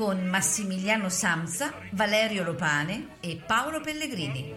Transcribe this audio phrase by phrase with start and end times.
[0.00, 4.54] con Massimiliano Samsa, Valerio Lopane e Paolo Pellegrini.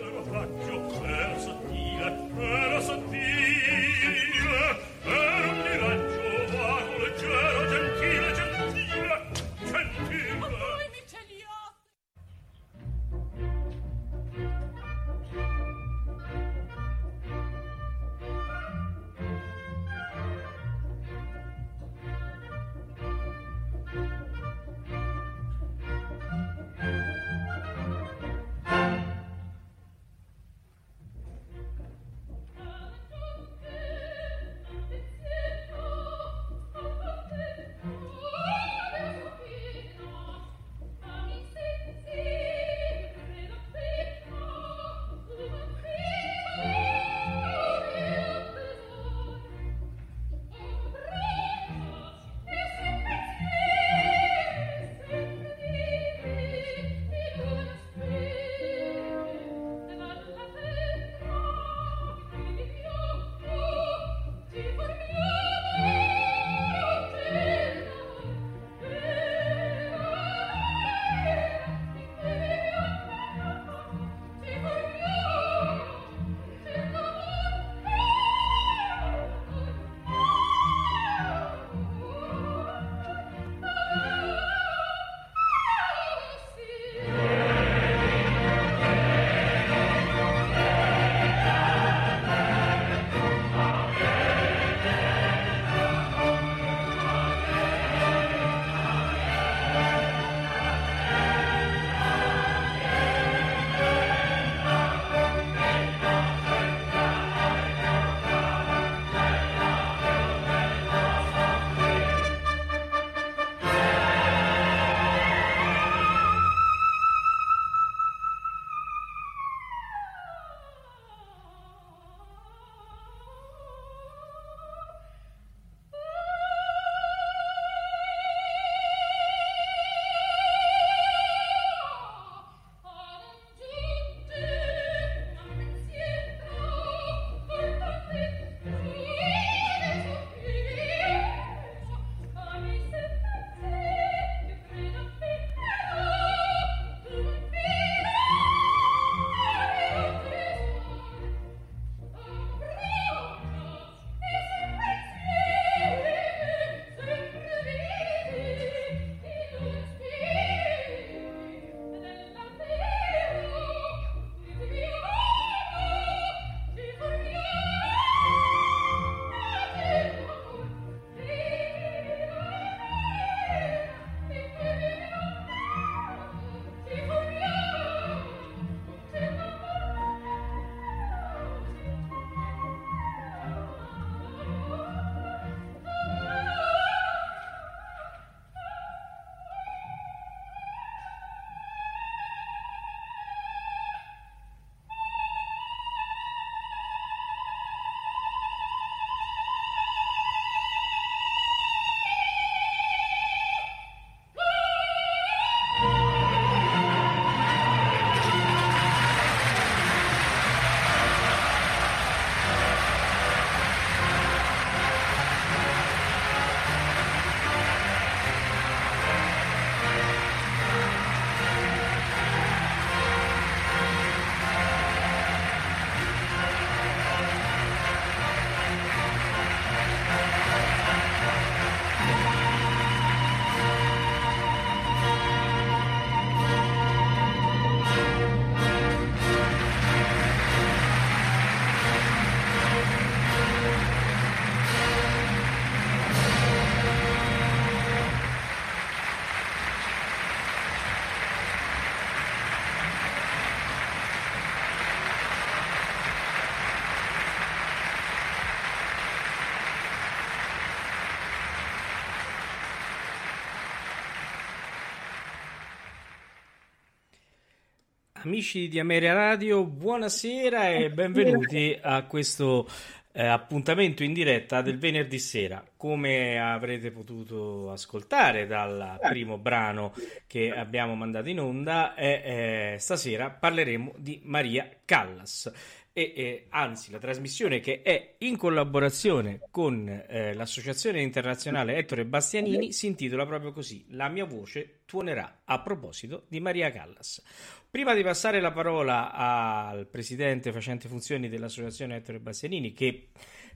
[268.25, 272.65] Amici di Ameria Radio, buonasera e benvenuti a questo
[273.11, 275.61] eh, appuntamento in diretta del venerdì sera.
[275.75, 279.93] Come avrete potuto ascoltare dal primo brano
[280.25, 285.51] che abbiamo mandato in onda, eh, eh, stasera parleremo di Maria Callas
[285.95, 292.73] e eh, anzi la trasmissione che è in collaborazione con eh, l'associazione internazionale Ettore Bastianini
[292.73, 297.21] si intitola proprio così La mia voce tuonerà a proposito di Maria Callas.
[297.69, 303.09] Prima di passare la parola al presidente facente funzioni dell'associazione Ettore Bastianini che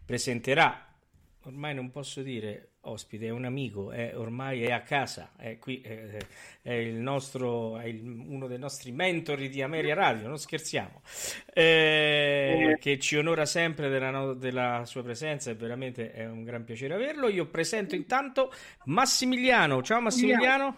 [0.05, 0.87] presenterà
[1.47, 5.81] ormai non posso dire ospite, è un amico, è, ormai è a casa, è qui,
[5.81, 6.17] è,
[6.61, 11.01] è il nostro, è il, uno dei nostri mentori di Ameria Radio, non scherziamo,
[11.53, 16.93] eh, che ci onora sempre della, della, sua presenza e veramente è un gran piacere
[16.93, 17.29] averlo.
[17.29, 18.51] Io presento intanto
[18.85, 20.75] Massimiliano, ciao Massimiliano.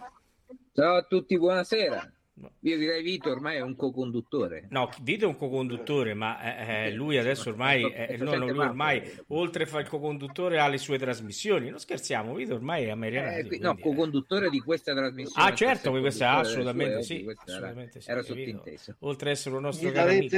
[0.72, 2.12] Ciao a tutti, buonasera.
[2.60, 4.66] Io direi Vito ormai è un co-conduttore.
[4.70, 8.64] No, Vito è un co-conduttore, ma eh, eh lui adesso ormai, eh, no, no, lui
[8.64, 11.70] ormai oltre a fare il co-conduttore ha le sue trasmissioni.
[11.70, 13.36] Non scherziamo, Vito ormai è americano.
[13.36, 15.50] Eh, no, co-conduttore di questa trasmissione.
[15.50, 18.10] Ah, certo, questo è assolutamente, sì, assolutamente era, sì.
[18.10, 18.96] Era sottinteso.
[19.00, 20.36] Oltre ad essere un nostro caro amico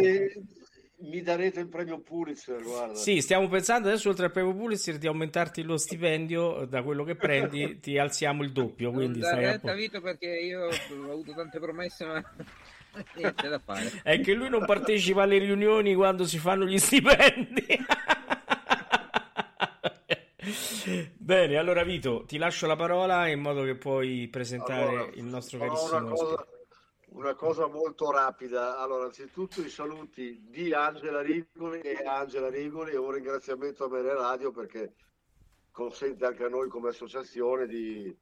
[1.02, 2.94] mi darete il premio Pulitzer, guarda.
[2.94, 7.14] Sì, stiamo pensando adesso oltre al premio Pulitzer di aumentarti lo stipendio da quello che
[7.14, 11.58] prendi, ti alziamo il doppio, quindi non stai a Vito perché io ho avuto tante
[11.58, 12.22] promesse, ma
[13.16, 14.00] niente da fare.
[14.02, 17.66] È che lui non partecipa alle riunioni quando si fanno gli stipendi.
[21.16, 25.58] Bene, allora Vito, ti lascio la parola in modo che puoi presentare allora, il nostro
[25.58, 26.46] carissimo cosa,
[27.14, 28.78] una cosa molto rapida.
[28.78, 34.14] Allora, anzitutto i saluti di Angela Rigoli e Angela Rigoli e un ringraziamento a Mere
[34.14, 34.94] Radio perché
[35.70, 38.14] consente anche a noi come associazione di,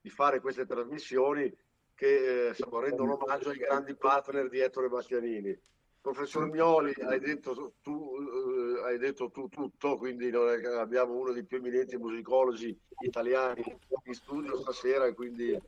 [0.00, 1.52] di fare queste trasmissioni
[1.94, 5.56] che eh, rendendo omaggio ai grandi partner di Ettore Bastianini.
[6.00, 11.56] Professor Mioli, hai detto tu, eh, hai detto tu tutto, quindi abbiamo uno dei più
[11.56, 13.62] eminenti musicologi italiani
[14.04, 15.58] in studio stasera e quindi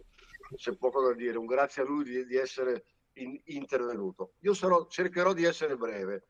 [0.55, 1.39] c'è poco da dire.
[1.39, 2.85] Un grazie a lui di, di essere
[3.15, 4.35] in, intervenuto.
[4.41, 6.27] Io sarò, cercherò di essere breve,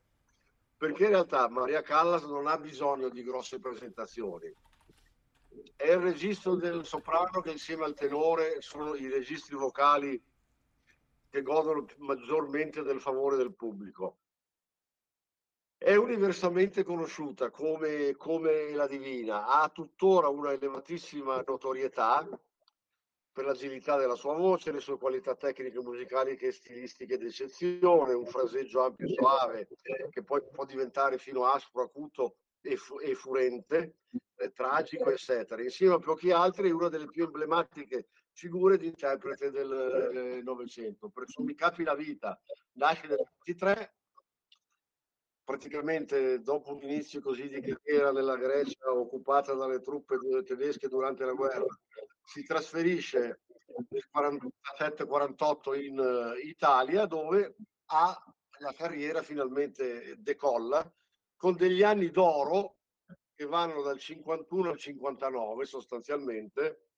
[0.77, 4.53] perché in realtà Maria Callas non ha bisogno di grosse presentazioni.
[5.75, 10.23] È il registro del soprano che insieme al tenore sono i registri vocali
[11.31, 14.19] che godono maggiormente del favore del pubblico.
[15.79, 22.27] È universalmente conosciuta come, come la Divina, ha tuttora una elevatissima notorietà
[23.37, 28.83] per l'agilità della sua voce, le sue qualità tecniche musicali che stilistiche d'eccezione, un fraseggio
[28.83, 29.69] ampio e suave
[30.09, 33.97] che poi può diventare fino aspro, acuto e, fu- e furente,
[34.37, 35.62] eh, tragico, eccetera.
[35.62, 41.11] Insieme a pochi altri, è una delle più emblematiche figure di interprete del Novecento.
[41.11, 42.41] Per Sommi Capi la vita
[42.79, 43.97] nasce nel 23,
[45.44, 51.35] praticamente dopo un inizio così di carriera nella Grecia occupata dalle truppe tedesche durante la
[51.35, 51.67] guerra,
[52.26, 53.43] si trasferisce
[53.88, 57.56] nel 47-48 in uh, Italia dove
[57.87, 60.90] ha la carriera finalmente decolla
[61.37, 62.78] con degli anni d'oro
[63.34, 66.89] che vanno dal 51 al 59 sostanzialmente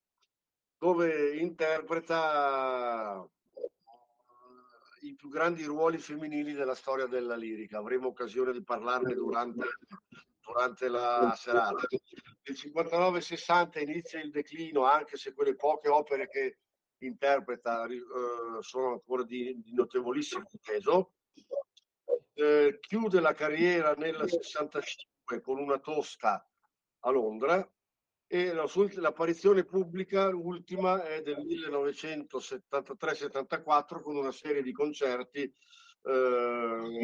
[0.79, 3.29] dove interpreta
[5.03, 7.79] i più grandi ruoli femminili della storia della lirica.
[7.79, 9.67] Avremo occasione di parlarne durante,
[10.49, 11.87] durante la serata.
[11.91, 16.61] Nel 59-60 inizia il declino, anche se quelle poche opere che
[16.99, 17.99] interpreta eh,
[18.61, 21.13] sono ancora di, di notevolissimo peso.
[22.33, 26.43] Eh, chiude la carriera nel 65 con una tosca
[27.01, 27.71] a Londra
[28.27, 35.55] e la sua, l'apparizione pubblica ultima è del 1973-74 con una serie di concerti
[36.03, 37.03] eh,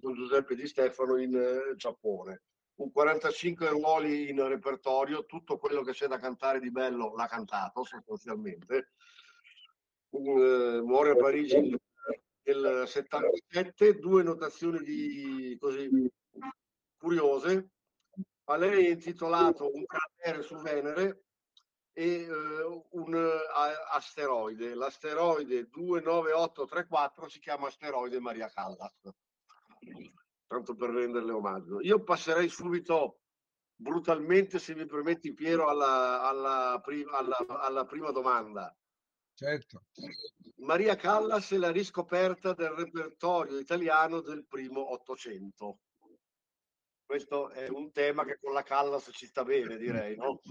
[0.00, 2.42] con Giuseppe Di Stefano in eh, Giappone.
[2.76, 7.82] Un 45 ruoli in repertorio, tutto quello che c'è da cantare di bello l'ha cantato
[7.82, 8.92] sostanzialmente.
[10.10, 11.76] Uh, muore a Parigi
[12.44, 15.88] nel 77, due notazioni di, così,
[16.96, 17.70] curiose
[18.50, 21.24] a lei è intitolato un cratere su Venere
[21.98, 24.72] e uh, un uh, asteroide.
[24.74, 28.94] L'asteroide 29834 si chiama asteroide Maria Callas,
[30.46, 31.80] tanto per renderle omaggio.
[31.80, 33.22] Io passerei subito
[33.74, 38.72] brutalmente, se mi permetti Piero, alla, alla, prima, alla, alla prima domanda.
[39.34, 39.86] Certo.
[40.58, 45.80] Maria Callas è la riscoperta del repertorio italiano del primo Ottocento
[47.08, 50.42] questo è un tema che con la Callas ci sta bene, direi, no?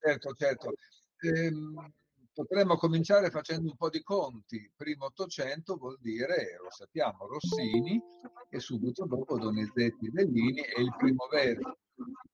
[0.00, 0.72] Certo, certo.
[1.20, 1.92] Ehm,
[2.32, 4.70] Potremmo cominciare facendo un po' di conti.
[4.74, 8.00] Primo Ottocento vuol dire, lo sappiamo, Rossini
[8.48, 11.64] e subito dopo Donizetti Bellini e il primo Verdi.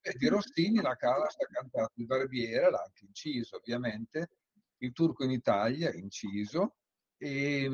[0.03, 4.31] E di Rossini la Callas ha cantato il Barbiere, l'ha anche inciso ovviamente,
[4.79, 6.77] il Turco in Italia inciso
[7.17, 7.69] e,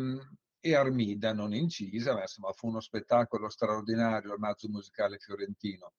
[0.58, 5.92] e Armida non incisa, ma insomma fu uno spettacolo straordinario il mazzo musicale fiorentino.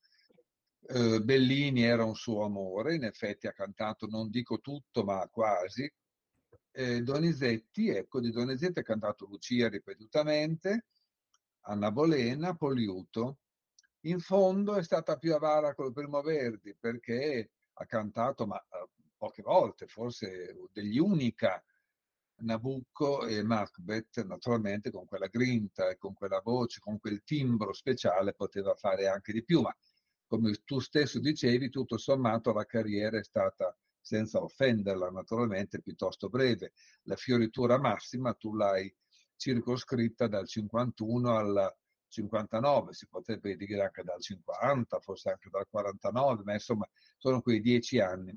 [0.86, 5.90] Eh, Bellini era un suo amore, in effetti ha cantato, non dico tutto, ma quasi.
[6.72, 10.88] Eh, Donizetti, ecco, di Donizetti ha cantato Lucia ripetutamente,
[11.62, 13.40] Anna Bolena, Poliuto.
[14.02, 19.42] In fondo è stata più avara col Primo Verdi perché ha cantato, ma uh, poche
[19.42, 21.64] volte, forse degli unica,
[22.42, 28.34] Nabucco e Macbeth, naturalmente con quella grinta e con quella voce, con quel timbro speciale
[28.34, 29.74] poteva fare anche di più, ma
[30.34, 36.74] come tu stesso dicevi, tutto sommato la carriera è stata, senza offenderla naturalmente, piuttosto breve.
[37.04, 38.92] La fioritura massima tu l'hai
[39.36, 41.76] circoscritta dal 51 al
[42.08, 47.62] 59, si potrebbe dire anche dal 50, forse anche dal 49, ma insomma sono quei
[47.62, 48.36] dieci anni.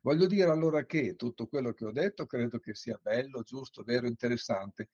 [0.00, 4.06] Voglio dire allora che tutto quello che ho detto credo che sia bello, giusto, vero,
[4.06, 4.88] interessante.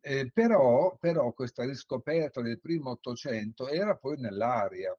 [0.00, 4.96] Eh, però, però questa riscoperta del primo Ottocento era poi nell'aria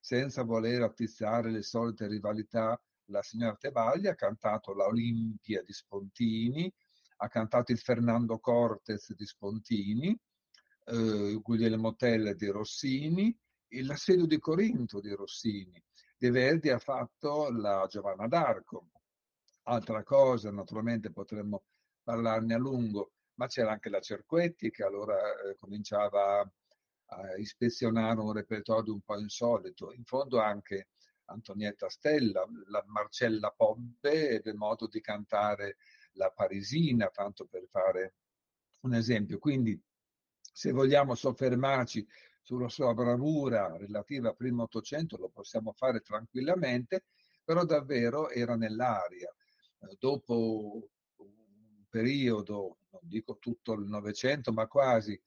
[0.00, 6.72] senza voler attizzare le solite rivalità, la signora Tebaldi ha cantato la Olimpia di Spontini,
[7.18, 10.18] ha cantato il Fernando Cortez di Spontini,
[10.86, 13.36] eh, Guglielmo Tell di Rossini,
[13.82, 15.82] l'assedio di Corinto di Rossini.
[16.16, 18.90] De Verdi ha fatto la Giovanna d'Arco.
[19.64, 21.64] Altra cosa, naturalmente potremmo
[22.02, 26.50] parlarne a lungo, ma c'era anche la Cerquetti che allora eh, cominciava
[27.10, 29.92] a ispezionare un repertorio un po' insolito.
[29.92, 30.88] In fondo anche
[31.26, 35.76] Antonietta Stella, la Marcella Pobbe ebbe modo di cantare
[36.12, 38.14] la Parisina, tanto per fare
[38.80, 39.38] un esempio.
[39.38, 39.80] Quindi
[40.40, 42.06] se vogliamo soffermarci
[42.42, 47.04] sulla sua bravura relativa al primo Ottocento lo possiamo fare tranquillamente,
[47.44, 49.32] però davvero era nell'aria.
[49.98, 55.20] Dopo un periodo, non dico tutto il Novecento, ma quasi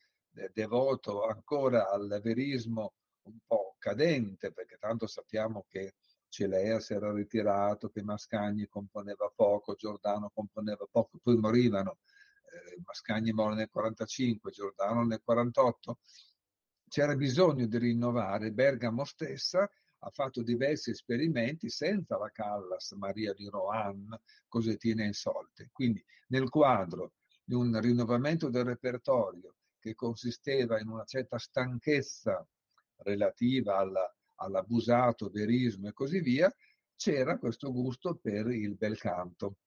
[0.53, 5.95] devoto ancora al verismo un po' cadente, perché tanto sappiamo che
[6.27, 11.99] Celea si era ritirato, che Mascagni componeva poco, Giordano componeva poco, poi morivano,
[12.45, 15.99] eh, Mascagni muore nel 45, Giordano nel 48,
[16.89, 19.69] c'era bisogno di rinnovare, Bergamo stessa
[20.05, 25.69] ha fatto diversi esperimenti senza la Callas Maria di Rohan, Cosettina Insolte.
[25.71, 27.13] Quindi nel quadro
[27.43, 32.47] di un rinnovamento del repertorio che consisteva in una certa stanchezza
[32.99, 36.49] relativa alla, all'abusato, verismo e così via,
[36.95, 39.57] c'era questo gusto per il bel canto.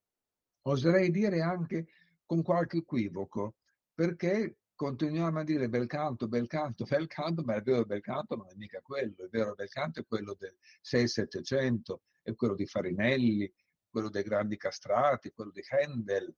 [0.62, 1.88] Oserei dire anche
[2.25, 3.56] con qualche equivoco,
[3.92, 8.37] perché continuiamo a dire bel canto, bel canto, bel canto, ma il vero bel canto
[8.37, 12.64] non è mica quello, il vero bel canto è quello del 6-700, è quello di
[12.64, 13.52] Farinelli,
[13.90, 16.35] quello dei grandi castrati, quello di Handel.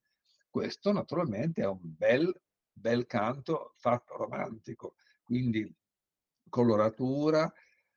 [0.50, 2.34] Questo naturalmente è un bel
[2.78, 5.70] bel canto fatto romantico, quindi
[6.48, 7.52] coloratura,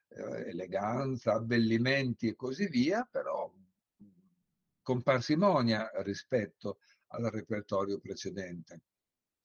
[0.09, 3.51] eh, eleganza, abbellimenti e così via, però
[4.81, 8.81] con parsimonia rispetto al repertorio precedente.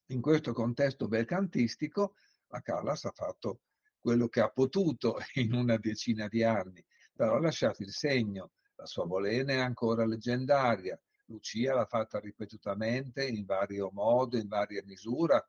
[0.06, 2.14] In questo contesto belcantistico
[2.48, 3.60] la Callas ha fatto
[3.98, 8.86] quello che ha potuto in una decina di anni, però ha lasciato il segno, la
[8.86, 15.44] sua Bolena è ancora leggendaria, Lucia l'ha fatta ripetutamente in vario modo, in varia misura,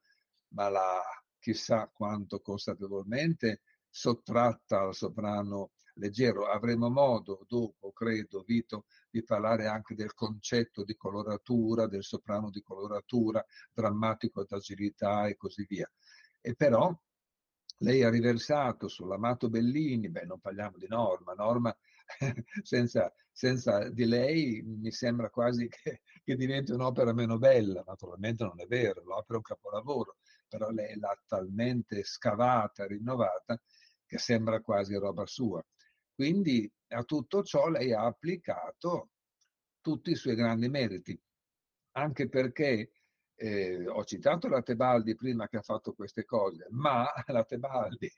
[0.50, 1.02] ma l'ha
[1.40, 6.48] chissà quanto consapevolmente sottratta al soprano leggero.
[6.48, 12.62] Avremo modo dopo, credo, Vito, di parlare anche del concetto di coloratura, del soprano di
[12.62, 13.44] coloratura,
[13.74, 15.90] drammatico d'agilità e così via.
[16.42, 16.96] E però
[17.82, 21.76] lei ha riversato sull'amato Bellini, beh, non parliamo di Norma, Norma
[22.64, 28.60] senza, senza, di lei mi sembra quasi che, che, diventi un'opera meno bella, naturalmente non
[28.60, 33.62] è vero, l'opera è un capolavoro, però lei l'ha talmente scavata, rinnovata,
[34.06, 35.64] che sembra quasi roba sua.
[36.14, 39.10] Quindi a tutto ciò lei ha applicato
[39.82, 41.20] tutti i suoi grandi meriti,
[41.92, 42.92] anche perché
[43.40, 48.12] eh, ho citato la Tebaldi prima che ha fatto queste cose, ma la Tebaldi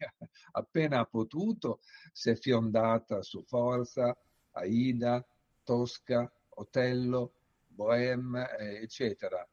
[0.51, 1.81] appena ha potuto
[2.13, 4.17] si è fiondata su Forza,
[4.51, 5.25] Aida,
[5.63, 7.33] Tosca, Otello,
[7.67, 9.45] Bohème, eh, eccetera,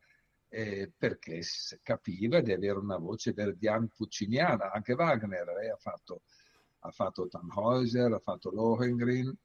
[0.48, 1.42] eh, perché
[1.82, 6.22] capiva di avere una voce verdian pucciniana, anche Wagner, lei ha fatto,
[6.80, 9.36] ha fatto Tannhäuser, ha fatto Lohengrin,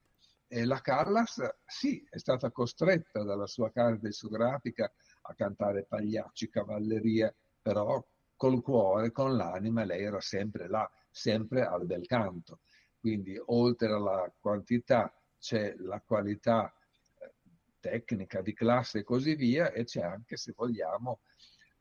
[0.54, 4.92] E la Callas, sì, è stata costretta dalla sua casa discografica
[5.32, 8.04] a cantare pagliacci, cavalleria, però
[8.36, 12.60] col cuore, con l'anima, lei era sempre là, sempre al bel canto.
[13.00, 16.74] Quindi oltre alla quantità c'è la qualità
[17.20, 17.32] eh,
[17.80, 21.20] tecnica, di classe e così via, e c'è anche, se vogliamo,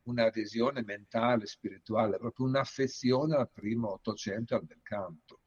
[0.04, 5.40] un'adesione mentale, spirituale, proprio un'affezione al primo Ottocento e al bel canto.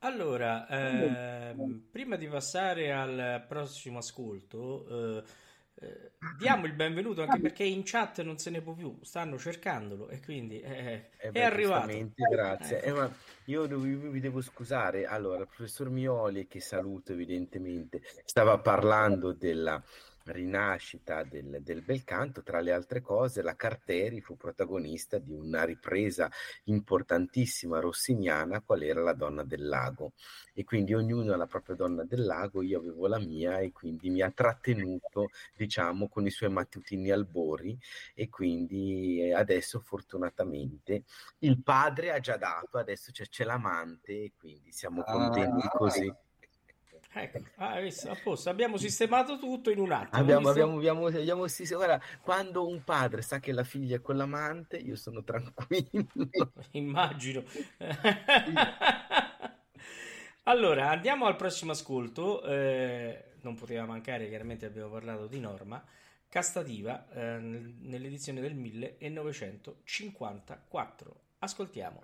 [0.00, 5.24] Allora, ehm, prima di passare al prossimo ascolto, eh,
[5.76, 10.08] eh, diamo il benvenuto anche perché in chat non se ne può più, stanno cercandolo
[10.08, 11.86] e quindi eh, Eh è beh, arrivato.
[11.86, 12.82] giustamente, grazie.
[12.82, 13.04] Ecco.
[13.04, 13.10] Eh,
[13.46, 15.04] io vi devo scusare.
[15.06, 19.82] Allora, il professor Mioli, che saluto evidentemente, stava parlando della
[20.24, 22.42] rinascita del, del bel canto.
[22.42, 26.30] Tra le altre cose, la Carteri fu protagonista di una ripresa
[26.64, 30.12] importantissima rossiniana, qual era la Donna del Lago.
[30.52, 34.10] E quindi ognuno ha la propria Donna del Lago, io avevo la mia e quindi
[34.10, 37.78] mi ha trattenuto, diciamo, con i suoi mattutini albori
[38.14, 41.04] e quindi eh, adesso fortunatamente
[41.40, 46.12] il padre ha già dato, adesso c'è, c'è l'amante e quindi siamo contenti Ah, così.
[47.16, 50.20] Ecco, ah, a posto, abbiamo sistemato tutto in un attimo.
[50.20, 54.16] Abbiamo, abbiamo, abbiamo, abbiamo- sì, guarda, quando un padre sa che la figlia è con
[54.16, 56.08] l'amante, io sono tranquillo.
[56.72, 57.44] Immagino.
[60.46, 62.44] Allora, andiamo al prossimo ascolto.
[62.44, 65.82] Eh, non poteva mancare, chiaramente abbiamo parlato di Norma
[66.28, 71.20] Castativa eh, nel- nell'edizione del 1954.
[71.38, 72.00] Ascoltiamo.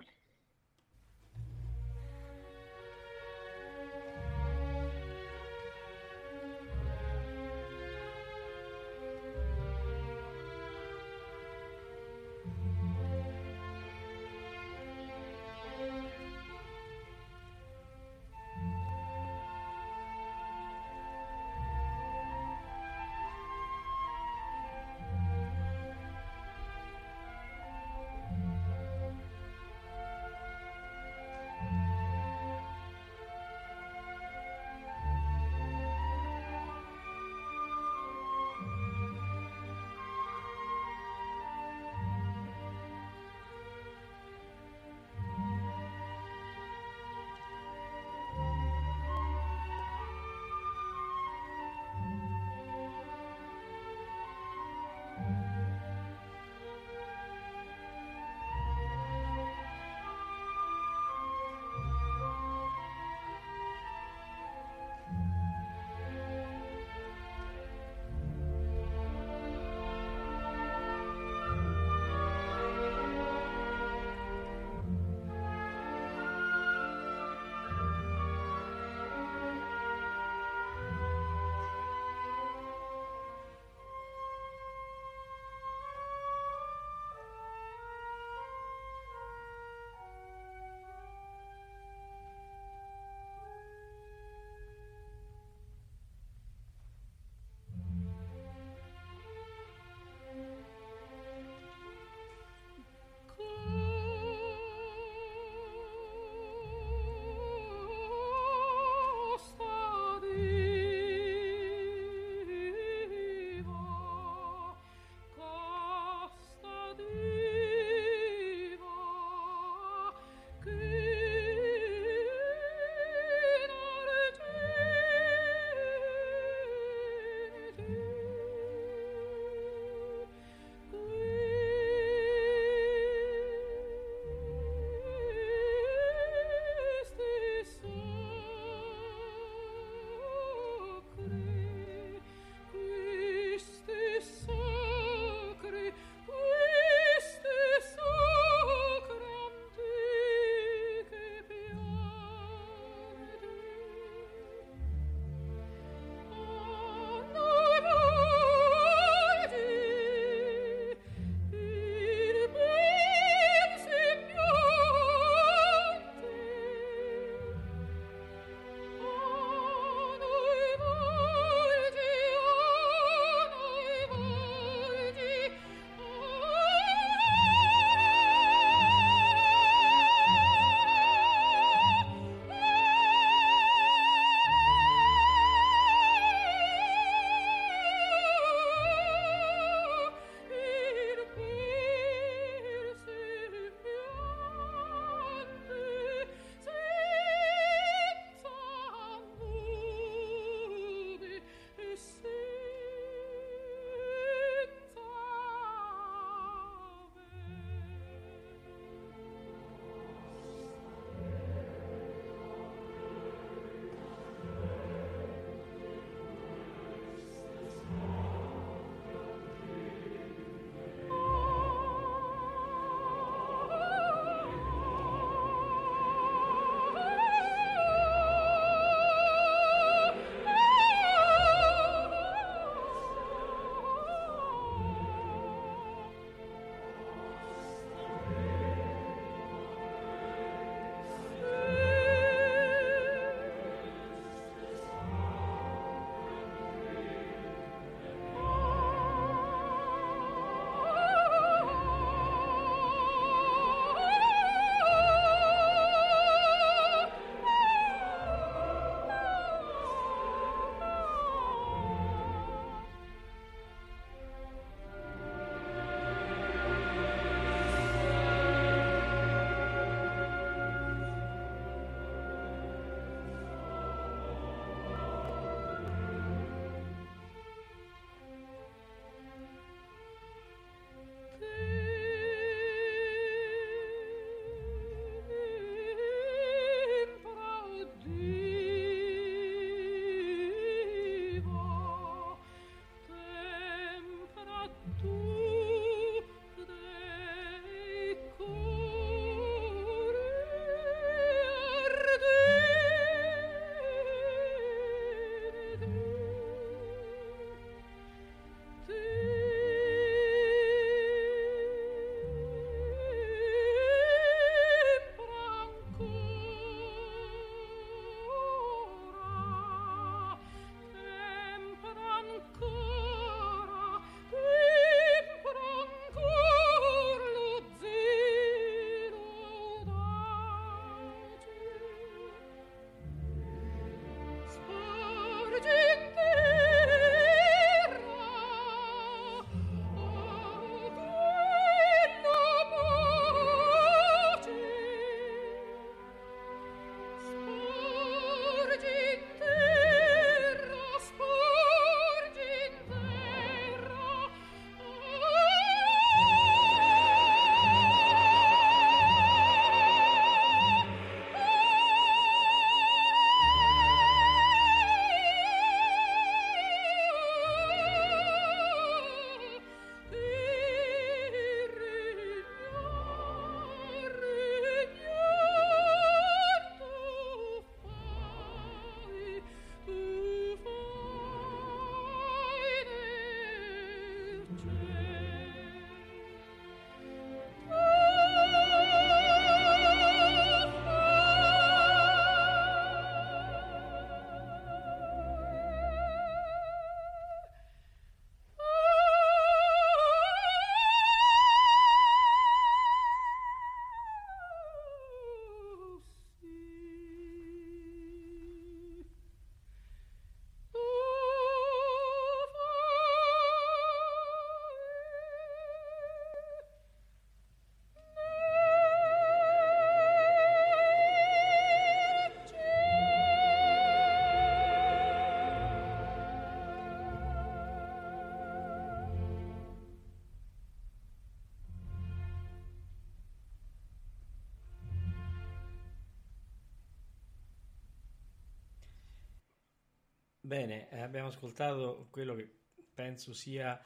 [440.51, 442.45] Bene, eh, abbiamo ascoltato quello che
[442.93, 443.81] penso sia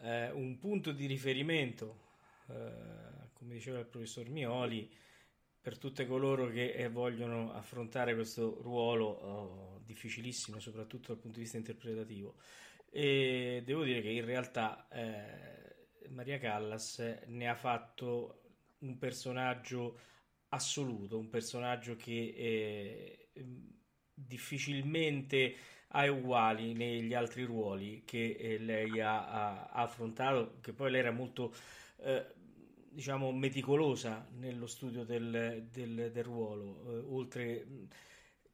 [0.00, 2.00] eh, un punto di riferimento,
[2.48, 4.94] eh, come diceva il professor Mioli,
[5.58, 11.44] per tutte coloro che eh, vogliono affrontare questo ruolo oh, difficilissimo, soprattutto dal punto di
[11.44, 12.40] vista interpretativo.
[12.90, 18.42] E devo dire che in realtà eh, Maria Callas ne ha fatto
[18.80, 19.98] un personaggio
[20.48, 23.30] assoluto, un personaggio che
[24.12, 25.56] difficilmente
[25.88, 31.12] ha uguali negli altri ruoli che eh, lei ha, ha, affrontato, che poi lei era
[31.12, 31.54] molto
[31.98, 32.26] eh,
[32.88, 37.66] diciamo meticolosa nello studio del, del, del ruolo, eh, oltre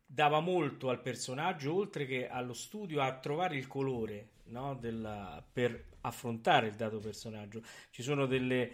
[0.04, 5.84] dava molto al personaggio, oltre che allo studio, a trovare il colore no, della, per
[6.02, 7.62] affrontare il dato personaggio.
[7.90, 8.72] Ci sono delle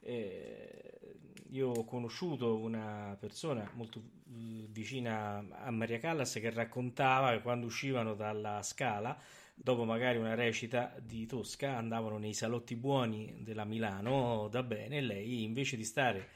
[0.00, 1.00] eh,
[1.50, 8.14] io ho conosciuto una persona molto vicina a Maria Callas che raccontava che quando uscivano
[8.14, 9.18] dalla scala,
[9.54, 15.00] dopo magari una recita di Tosca, andavano nei salotti buoni della Milano da bene e
[15.00, 16.28] lei invece di stare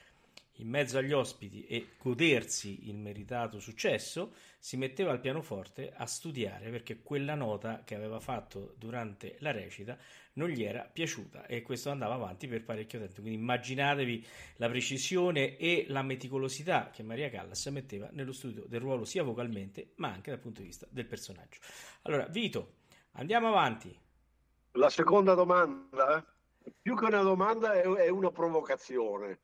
[0.59, 6.71] in mezzo agli ospiti e godersi il meritato successo, si metteva al pianoforte a studiare
[6.71, 9.99] perché quella nota che aveva fatto durante la recita
[10.35, 13.21] non gli era piaciuta e questo andava avanti per parecchio tempo.
[13.21, 19.05] Quindi immaginatevi la precisione e la meticolosità che Maria Callas metteva nello studio del ruolo
[19.05, 21.61] sia vocalmente ma anche dal punto di vista del personaggio.
[22.03, 22.75] Allora, Vito,
[23.13, 23.97] andiamo avanti.
[24.73, 26.25] La seconda domanda,
[26.81, 29.39] più che una domanda, è una provocazione.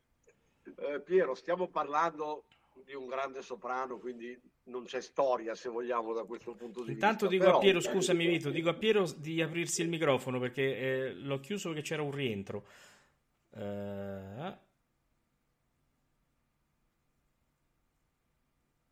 [0.76, 2.44] Eh, Piero, stiamo parlando
[2.84, 7.26] di un grande soprano, quindi non c'è storia se vogliamo da questo punto di Intanto
[7.26, 7.28] vista.
[7.28, 7.56] dico Però...
[7.56, 11.68] a Piero, scusami Vito, dico a Piero di aprirsi il microfono perché eh, l'ho chiuso
[11.68, 12.66] perché c'era un rientro.
[13.50, 14.68] Uh...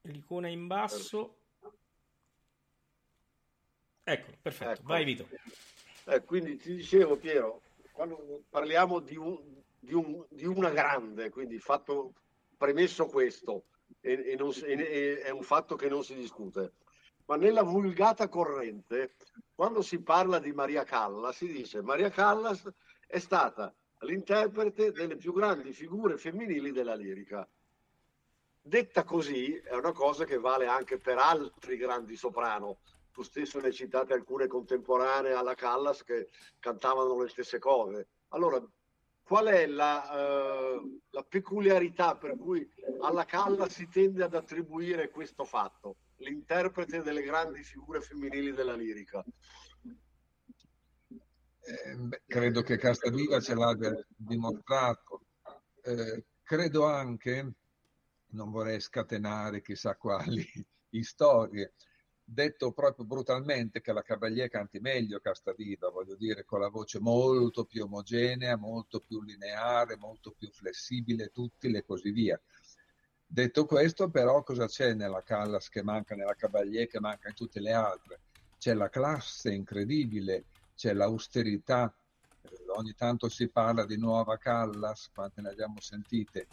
[0.03, 1.37] L'icona in basso.
[4.03, 4.71] Ecco, perfetto.
[4.71, 4.83] Ecco.
[4.85, 5.29] Vai Vito.
[6.07, 7.61] Eh, quindi ti dicevo Piero,
[7.93, 9.39] quando parliamo di, un,
[9.89, 12.13] di, un, di una grande, quindi fatto
[12.59, 13.65] premesso questo,
[14.01, 16.75] e, e, non, e, è un fatto che non si discute.
[17.25, 19.15] Ma nella vulgata corrente,
[19.55, 22.71] quando si parla di Maria Callas, si dice Maria Callas
[23.07, 27.49] è stata l'interprete delle più grandi figure femminili della lirica.
[28.61, 32.81] Detta così è una cosa che vale anche per altri grandi soprano.
[33.13, 36.29] Tu stesso ne citate alcune contemporanee alla Callas che
[36.61, 38.09] cantavano le stesse cose.
[38.29, 38.63] Allora,
[39.29, 42.67] qual è la, uh, la, peculiarità per cui
[43.03, 49.23] alla Calla si tende ad attribuire questo fatto, l'interprete delle grandi figure femminili della lirica?
[51.61, 55.27] Eh, beh, credo che Castaviva ce l'abbia dimostrato.
[55.83, 57.53] Eh, credo anche,
[58.29, 60.43] non vorrei scatenare chissà quali
[61.03, 61.75] storie,
[62.31, 67.65] detto proprio brutalmente che la Cavalier canti meglio Castaviva, voglio dire, con la voce molto
[67.65, 72.39] più omogenea, molto più lineare, molto più flessibile, tuttile e così via.
[73.27, 77.61] Detto questo, però, cosa c'è nella Callas che manca nella Cavalier, che manca in tutte
[77.61, 78.21] le altre?
[78.59, 81.95] C'è la classe incredibile, c'è l'austerità.
[82.77, 86.47] Ogni tanto si parla di nuova Callas, quante ne abbiamo sentite?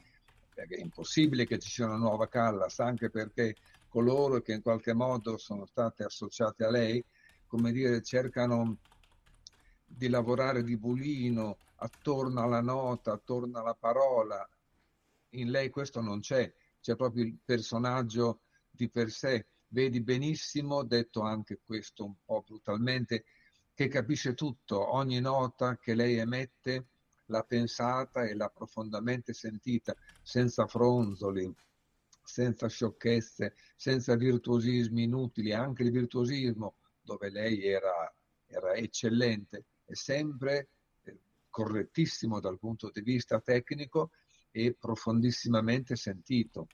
[0.54, 3.56] È impossibile che ci sia una nuova Callas, anche perché
[3.96, 7.02] coloro che in qualche modo sono state associate a lei,
[7.48, 8.80] come dire, cercano
[9.86, 14.46] di lavorare di bulino attorno alla nota, attorno alla parola.
[15.30, 19.46] In lei questo non c'è, c'è proprio il personaggio di per sé.
[19.70, 23.24] Vedi benissimo, detto anche questo un po' brutalmente,
[23.74, 26.88] che capisce tutto, ogni nota che lei emette
[27.28, 31.50] l'ha pensata e l'ha profondamente sentita, senza fronzoli,
[32.26, 38.14] senza sciocchezze, senza virtuosismi inutili, anche il virtuosismo dove lei era,
[38.48, 40.70] era eccellente, è sempre
[41.04, 44.12] eh, correttissimo dal punto di vista tecnico
[44.52, 46.68] e profondissimamente sentito.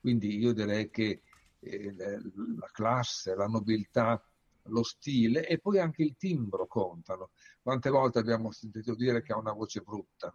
[0.00, 1.22] Quindi io direi che
[1.58, 4.24] eh, la classe, la nobiltà,
[4.66, 7.30] lo stile e poi anche il timbro contano.
[7.60, 10.32] Quante volte abbiamo sentito dire che ha una voce brutta?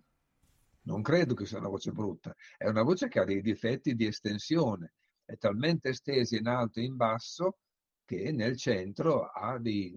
[0.88, 4.06] Non credo che sia una voce brutta, è una voce che ha dei difetti di
[4.06, 4.94] estensione,
[5.26, 7.58] è talmente estesa in alto e in basso
[8.06, 9.94] che nel centro ha dei,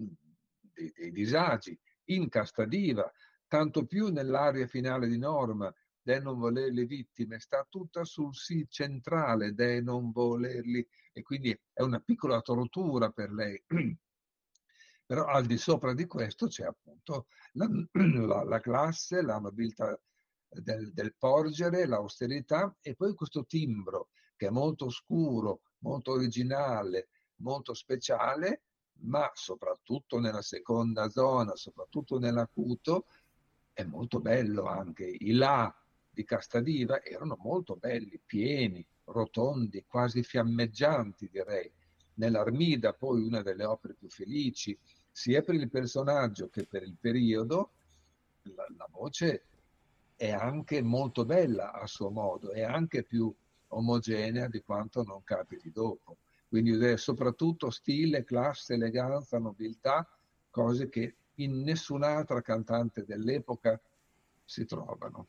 [0.59, 3.09] dei, dei disagi, incastadiva,
[3.47, 9.53] tanto più nell'area finale di norma, de non volerli vittime, sta tutta sul sì centrale,
[9.53, 13.63] de non volerli, e quindi è una piccola tortura per lei.
[15.05, 17.69] Però al di sopra di questo c'è appunto la,
[18.27, 19.97] la, la classe, la nobiltà
[20.51, 27.73] del, del porgere, l'austerità e poi questo timbro che è molto scuro, molto originale, molto
[27.73, 28.61] speciale,
[29.03, 33.05] ma soprattutto nella seconda zona, soprattutto nell'acuto,
[33.71, 35.05] è molto bello anche.
[35.05, 35.73] I là
[36.09, 41.71] di Castadiva erano molto belli, pieni, rotondi, quasi fiammeggianti direi.
[42.15, 44.77] Nell'Armida poi una delle opere più felici,
[45.11, 47.71] sia per il personaggio che per il periodo,
[48.55, 49.43] la, la voce
[50.21, 53.33] è anche molto bella a suo modo, è anche più
[53.69, 56.17] omogenea di quanto non capiti dopo.
[56.47, 60.07] Quindi è soprattutto stile, classe, eleganza, nobiltà,
[60.51, 63.79] cose che in nessun'altra cantante dell'epoca
[64.45, 65.25] si trovano.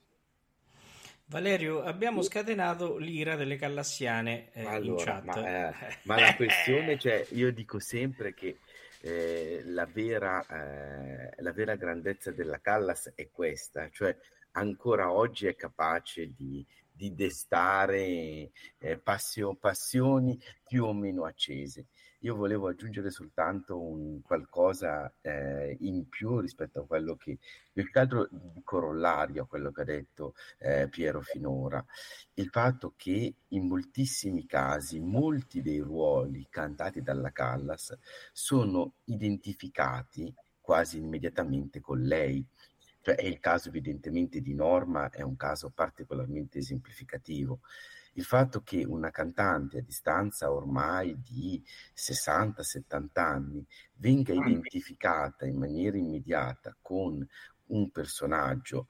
[1.25, 5.25] Valerio, abbiamo scatenato l'ira delle callassiane eh, allora, in chat.
[5.25, 5.75] Ma, eh,
[6.05, 8.59] ma la questione, cioè, io dico sempre che
[9.01, 14.15] eh, la, vera, eh, la vera grandezza della Callas è questa, cioè
[14.53, 21.87] ancora oggi è capace di, di destare eh, passio, passioni più o meno accese.
[22.23, 27.39] Io volevo aggiungere soltanto un qualcosa eh, in più rispetto a quello che,
[27.73, 31.85] più che altro di corollario a quello che ha detto eh, Piero finora.
[32.35, 37.99] Il fatto che in moltissimi casi molti dei ruoli cantati dalla Callas
[38.33, 42.47] sono identificati quasi immediatamente con lei.
[43.03, 47.61] Cioè è il caso evidentemente di Norma, è un caso particolarmente esemplificativo.
[48.15, 51.63] Il fatto che una cantante a distanza ormai di
[51.95, 57.27] 60-70 anni venga identificata in maniera immediata con
[57.67, 58.87] un personaggio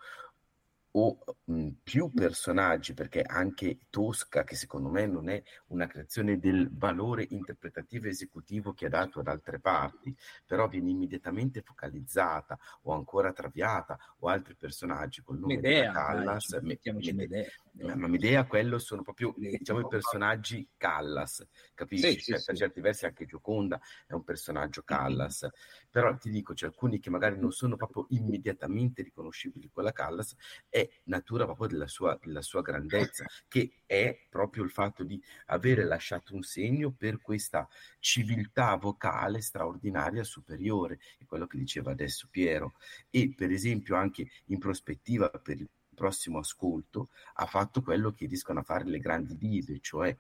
[0.93, 6.69] o mh, più personaggi, perché anche Tosca, che secondo me non è una creazione del
[6.71, 10.15] valore interpretativo esecutivo che ha dato ad altre parti,
[10.47, 16.59] però viene immediatamente focalizzata o ancora traviata o altri personaggi col nome Medea, di Callas.
[16.59, 17.49] Dai, Medea.
[17.75, 17.97] Medea.
[17.97, 22.21] Ma Medea, quello sono proprio diciamo, i personaggi Callas, capisci?
[22.21, 22.63] Sì, cioè, sì, per sì.
[22.63, 25.49] certi versi anche Gioconda è un personaggio Callas,
[25.91, 30.37] però ti dico, c'è alcuni che magari non sono proprio immediatamente riconoscibili con la Callas,
[30.69, 35.85] è natura proprio della sua, della sua grandezza, che è proprio il fatto di avere
[35.85, 37.67] lasciato un segno per questa
[37.99, 42.75] civiltà vocale straordinaria superiore, è quello che diceva adesso Piero,
[43.09, 45.71] e per esempio anche in prospettiva per il
[46.03, 50.17] prossimo ascolto ha fatto quello che riescono a fare le grandi dive, cioè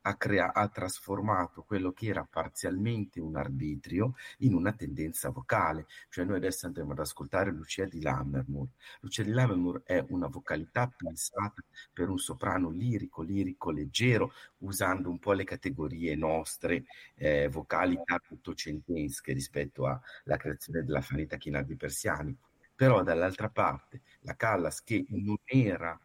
[0.00, 5.84] ha, crea- ha trasformato quello che era parzialmente un arbitrio in una tendenza vocale.
[6.08, 8.68] Cioè noi adesso andremo ad ascoltare Lucia di Lammermoor.
[9.00, 11.62] Lucia di Lammermoor è una vocalità pensata
[11.92, 16.84] per un soprano lirico, lirico leggero, usando un po' le categorie nostre
[17.16, 22.34] eh, vocalità ottocentesche rispetto alla creazione della Fanita Chinardi Persiani.
[22.78, 26.00] Però dall'altra parte la Callas che non era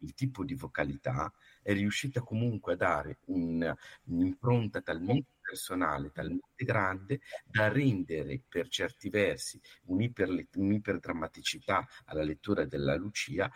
[0.00, 7.20] il tipo di vocalità è riuscita comunque a dare un, un'impronta talmente personale, talmente grande
[7.46, 13.50] da rendere per certi versi un'iper, un'iperdrammaticità alla lettura della Lucia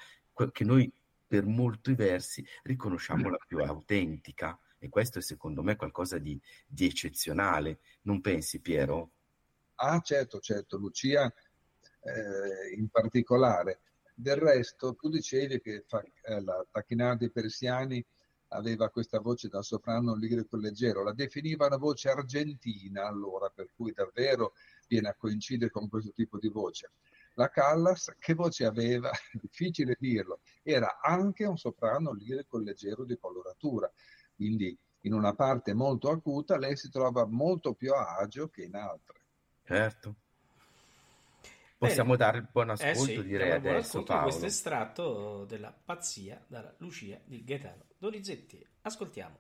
[0.50, 0.90] che noi
[1.26, 6.86] per molti versi riconosciamo la più autentica e questo è secondo me qualcosa di, di
[6.86, 7.80] eccezionale.
[8.04, 9.10] Non pensi Piero?
[9.74, 11.30] Ah certo, certo, Lucia
[12.02, 13.80] eh, in particolare
[14.14, 15.84] del resto, tu dicevi che
[16.24, 18.04] eh, la Tacchinardi Persiani
[18.48, 23.92] aveva questa voce da soprano lirico leggero, la definiva una voce argentina allora, per cui
[23.92, 24.52] davvero
[24.86, 26.92] viene a coincidere con questo tipo di voce.
[27.34, 29.10] La Callas, che voce aveva?
[29.40, 33.90] Difficile dirlo, era anche un soprano lirico leggero di coloratura,
[34.34, 38.74] quindi in una parte molto acuta lei si trova molto più a agio che in
[38.76, 39.20] altre.
[39.64, 40.16] Certo.
[41.86, 44.22] Possiamo dare il buon ascolto, eh sì, direi adesso, ascolto Paolo.
[44.28, 48.64] questo estratto della pazzia dalla Lucia di Gaetano Donizetti.
[48.82, 49.38] Ascoltiamo.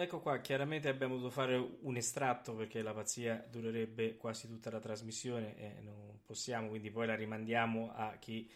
[0.00, 4.78] Ecco qua, chiaramente abbiamo dovuto fare un estratto perché la pazzia durerebbe quasi tutta la
[4.80, 8.50] trasmissione e non possiamo, quindi poi la rimandiamo a chi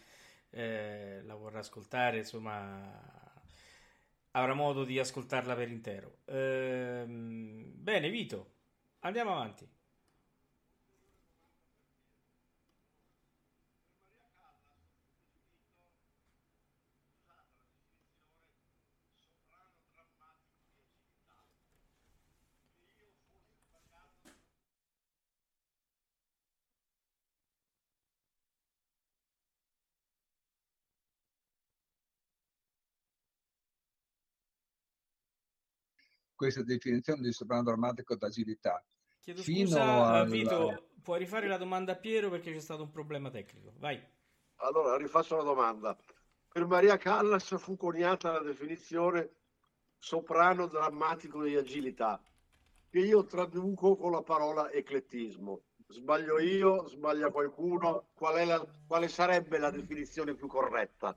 [0.49, 3.31] eh, la vorrà ascoltare, insomma
[4.31, 6.17] avrà modo di ascoltarla per intero.
[6.25, 8.53] Ehm, bene, Vito,
[9.01, 9.69] andiamo avanti.
[36.35, 38.83] Questa definizione di soprano drammatico d'agilità.
[39.19, 40.29] Chiedo scusa, al...
[40.29, 43.73] Vito, puoi rifare la domanda a Piero perché c'è stato un problema tecnico.
[43.77, 43.99] Vai.
[44.57, 45.97] Allora, rifaccio la domanda.
[46.51, 49.29] Per Maria Callas fu coniata la definizione
[49.97, 52.21] soprano drammatico di agilità,
[52.89, 55.61] che io traduco con la parola eclettismo.
[55.87, 58.09] Sbaglio io, sbaglia qualcuno?
[58.13, 61.15] Qual la, quale sarebbe la definizione più corretta?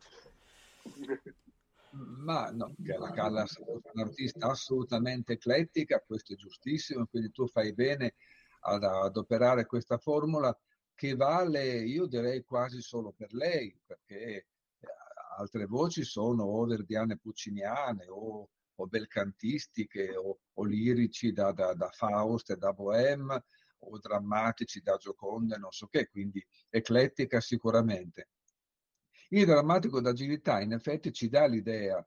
[1.99, 8.15] Ma no, la Callas è un'artista assolutamente eclettica, questo è giustissimo, quindi tu fai bene
[8.61, 10.57] ad adoperare questa formula
[10.95, 14.47] che vale, io direi, quasi solo per lei, perché eh,
[15.37, 21.89] altre voci sono o verdiane pucciniane o, o belcantistiche o, o lirici da, da, da,
[21.91, 23.45] Faust e da Bohème
[23.79, 28.31] o drammatici da Gioconda e non so che, quindi eclettica sicuramente.
[29.31, 32.03] Il drammatico d'agilità in effetti ci dà l'idea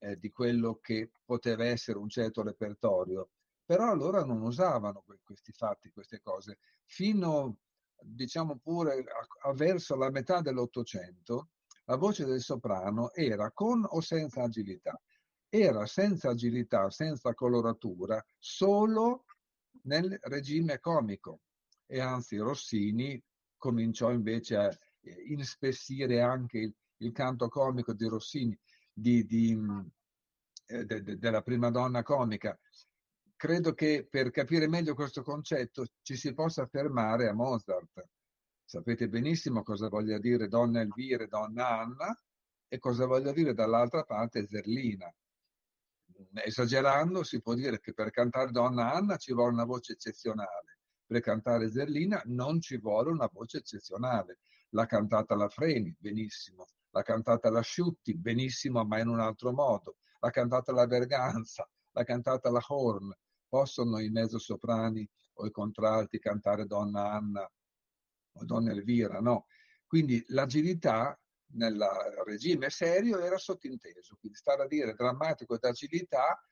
[0.00, 3.30] eh, di quello che poteva essere un certo repertorio,
[3.64, 6.58] però allora non usavano questi fatti, queste cose.
[6.84, 7.56] Fino,
[7.98, 11.48] diciamo pure, a, a verso la metà dell'Ottocento,
[11.84, 15.00] la voce del soprano era con o senza agilità.
[15.48, 19.24] Era senza agilità, senza coloratura, solo
[19.84, 21.40] nel regime comico.
[21.86, 23.22] E anzi Rossini
[23.56, 24.70] cominciò invece a
[25.28, 28.58] inspessire anche il, il, canto comico di Rossini,
[28.92, 29.58] di, di,
[30.66, 32.58] eh, de, de, della prima donna comica.
[33.36, 38.06] Credo che per capire meglio questo concetto ci si possa fermare a Mozart.
[38.64, 42.16] Sapete benissimo cosa voglia dire donna Elvira e donna Anna
[42.68, 45.12] e cosa voglia dire dall'altra parte Zerlina.
[46.44, 51.20] Esagerando si può dire che per cantare donna Anna ci vuole una voce eccezionale, per
[51.20, 54.38] cantare Zerlina non ci vuole una voce eccezionale
[54.72, 59.96] l'ha cantata la Freni, benissimo, l'ha cantata la Sciutti, benissimo, ma in un altro modo,
[60.20, 63.12] l'ha cantata la Berganza, l'ha cantata la Horn,
[63.48, 67.50] possono i mezzosoprani o i contralti cantare Donna Anna
[68.34, 69.46] o Donna Elvira, no.
[69.86, 71.18] Quindi l'agilità
[71.54, 71.78] nel
[72.24, 76.42] regime serio era sottinteso, quindi stare a dire drammatico ed agilità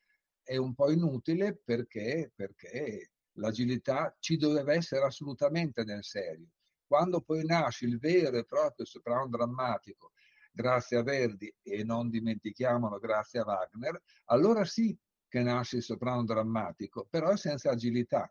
[0.43, 6.49] è un po' inutile perché, perché l'agilità ci doveva essere assolutamente nel serio.
[6.91, 10.11] Quando poi nasce il vero e proprio soprano drammatico,
[10.51, 16.25] grazie a Verdi e non dimentichiamolo grazie a Wagner, allora sì che nasce il soprano
[16.25, 18.29] drammatico, però senza agilità.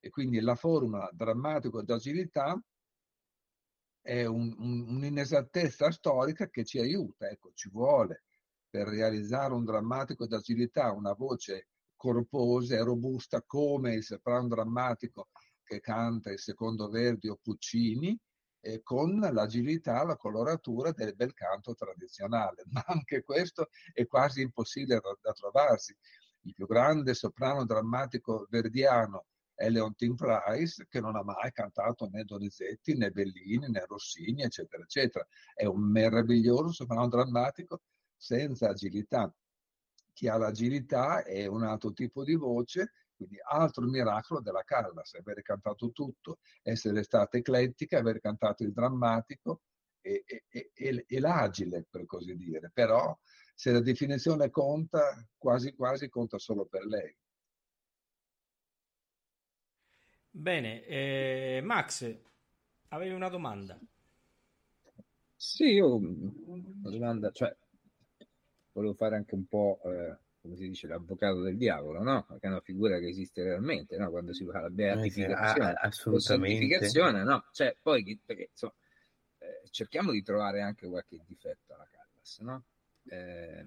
[0.00, 2.60] E quindi la formula drammatico ed agilità
[4.00, 8.24] è un, un, un'inesattezza storica che ci aiuta, ecco, ci vuole
[8.68, 15.28] per realizzare un drammatico d'agilità, una voce corposa e robusta come il soprano drammatico
[15.64, 18.18] che canta il secondo Verdi o Puccini,
[18.60, 22.64] eh, con l'agilità, la coloratura del bel canto tradizionale.
[22.70, 25.94] Ma anche questo è quasi impossibile da, da trovarsi.
[26.42, 32.24] Il più grande soprano drammatico verdiano è Leontin Price, che non ha mai cantato né
[32.24, 35.26] Donizetti, né Bellini, né Rossini, eccetera, eccetera.
[35.54, 37.82] È un meraviglioso soprano drammatico
[38.16, 39.32] senza agilità.
[40.12, 42.92] Chi ha l'agilità è un altro tipo di voce
[43.26, 49.62] quindi altro miracolo della Callas, aver cantato tutto, essere stata eclettica, aver cantato il drammatico
[50.00, 52.70] e, e, e, e l'agile, per così dire.
[52.72, 53.18] Però
[53.54, 57.16] se la definizione conta, quasi quasi conta solo per lei.
[60.30, 62.12] Bene, eh, Max,
[62.88, 63.78] avevi una domanda?
[65.36, 67.56] Sì, io una domanda, cioè,
[68.72, 72.26] volevo fare anche un po' eh, come si dice, l'avvocato del diavolo, no?
[72.26, 74.10] Che è una figura che esiste realmente, no?
[74.10, 77.24] Quando si fa la beatificazione, eh, assolutamente.
[77.24, 77.46] no?
[77.50, 78.74] Cioè, poi, perché, insomma,
[79.38, 82.64] eh, cerchiamo di trovare anche qualche difetto alla Callas, no?
[83.08, 83.66] Eh,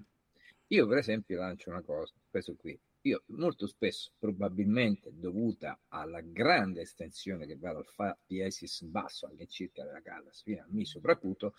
[0.68, 2.78] io, per esempio, lancio una cosa, questo qui.
[3.02, 9.82] Io molto spesso, probabilmente dovuta alla grande estensione che va dal fa diesis basso all'incirca
[9.82, 11.54] della Callas fino al mi sopracuto,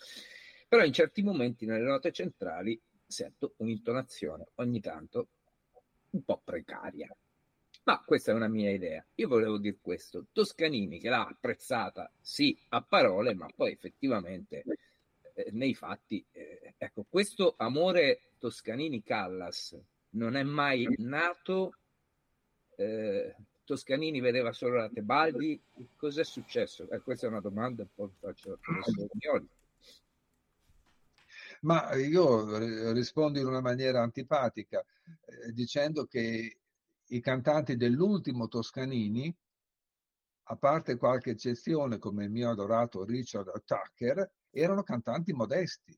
[0.69, 5.29] però in certi momenti nelle note centrali sento un'intonazione ogni tanto
[6.11, 7.13] un po' precaria.
[7.83, 9.03] Ma questa è una mia idea.
[9.15, 10.27] Io volevo dire questo.
[10.31, 14.63] Toscanini che l'ha apprezzata, sì, a parole, ma poi effettivamente
[15.33, 19.79] eh, nei fatti, eh, ecco, questo amore Toscanini-Callas
[20.11, 21.73] non è mai nato.
[22.75, 25.59] Eh, Toscanini vedeva solo la Tebaldi.
[25.95, 26.87] Cos'è successo?
[26.91, 29.43] Eh, questa è una domanda poi faccio al professor.
[31.61, 36.59] Ma io rispondo in una maniera antipatica, eh, dicendo che
[37.07, 39.35] i cantanti dell'ultimo Toscanini,
[40.51, 45.97] a parte qualche eccezione come il mio adorato Richard Tucker, erano cantanti modesti.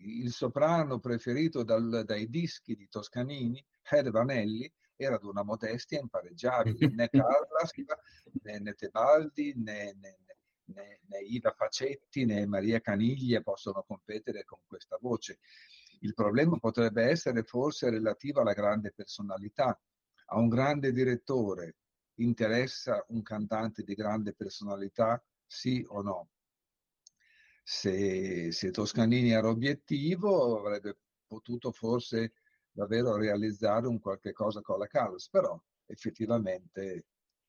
[0.00, 6.88] Il soprano preferito dal, dai dischi di Toscanini, Ed Vanelli, era di una modestia impareggiabile.
[6.94, 7.70] Né Carlas,
[8.42, 10.16] né, né Tebaldi, né, né,
[10.74, 15.38] né, né Ida Facetti, né Maria Caniglia possono competere con questa voce.
[16.00, 19.78] Il problema potrebbe essere forse relativo alla grande personalità.
[20.26, 21.76] A un grande direttore
[22.14, 26.30] interessa un cantante di grande personalità, sì o no?
[27.62, 32.32] Se, se Toscanini era obiettivo, avrebbe potuto forse
[32.70, 37.06] davvero realizzare un qualche cosa con la Callas, però effettivamente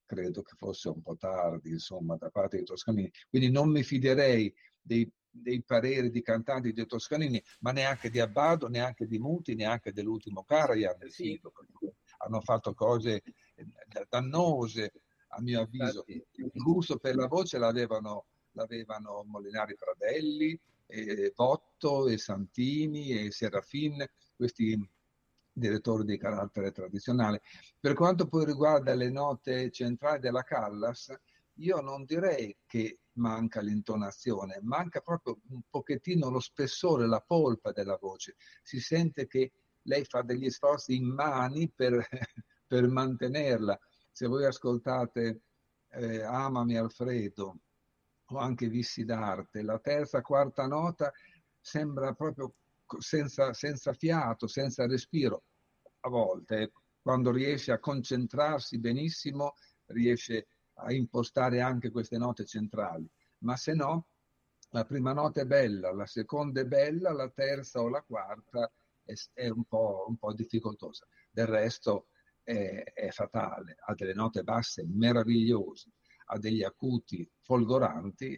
[0.10, 3.12] credo che fosse un po' tardi, insomma, da parte di Toscanini.
[3.30, 4.52] Quindi non mi fiderei
[4.82, 9.94] dei, dei pareri di cantanti di Toscanini, ma neanche di Abbado, neanche di Muti, neanche
[9.94, 11.08] dell'ultimo Karajan.
[11.10, 11.40] Sì.
[12.18, 13.22] Hanno fatto cose
[13.54, 13.68] eh,
[14.10, 14.94] dannose,
[15.28, 16.04] a mio avviso.
[16.08, 24.04] Il gusto per la voce l'avevano, l'avevano Molinari Pradelli, e Botto, e Santini, e Serafin,
[24.36, 24.76] questi
[25.52, 27.42] direttori di carattere tradizionale.
[27.80, 31.14] Per quanto poi riguarda le note centrali della Callas,
[31.56, 37.98] io non direi che manca l'intonazione, manca proprio un pochettino lo spessore, la polpa della
[38.00, 38.36] voce.
[38.64, 39.52] Si sente che
[39.84, 42.06] lei fa degli sforzi immani per,
[42.66, 43.78] per mantenerla.
[44.12, 45.42] Se voi ascoltate
[45.92, 47.60] eh, Amami Alfredo
[48.32, 51.12] o anche Vissi d'arte, la terza, quarta nota
[51.60, 52.54] sembra proprio
[52.98, 55.44] senza, senza fiato, senza respiro.
[56.02, 56.72] A volte,
[57.02, 59.54] quando riesce a concentrarsi benissimo,
[59.88, 63.10] riesce a impostare anche queste note centrali,
[63.40, 64.08] ma se no,
[64.72, 68.72] la prima nota è bella, la seconda è bella, la terza o la quarta
[69.04, 71.08] è, è un, po', un, po', difficoltosa.
[71.32, 72.08] Del resto
[72.44, 75.92] è, è fatale, ha delle note basse meravigliose,
[76.26, 78.38] ha degli acuti folgoranti.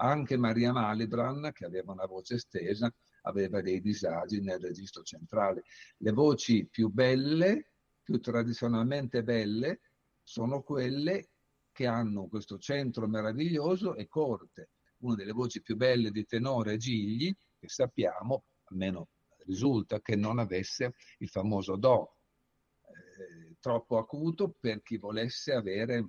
[0.00, 2.92] Anche Maria Malibran, che aveva una voce estesa,
[3.28, 5.62] aveva dei disagi nel registro centrale.
[5.98, 7.72] Le voci più belle,
[8.02, 9.80] più tradizionalmente belle,
[10.22, 11.30] sono quelle
[11.72, 14.70] che hanno questo centro meraviglioso e corte.
[14.98, 19.10] Una delle voci più belle di tenore Gigli, che sappiamo, almeno
[19.44, 22.16] risulta, che non avesse il famoso Do,
[22.82, 26.08] eh, troppo acuto per chi volesse avere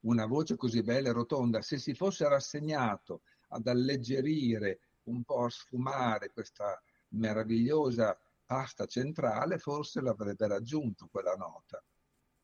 [0.00, 1.62] una voce così bella e rotonda.
[1.62, 6.80] Se si fosse rassegnato ad alleggerire un po' a sfumare questa
[7.10, 11.82] meravigliosa pasta centrale, forse l'avrebbe raggiunto quella nota.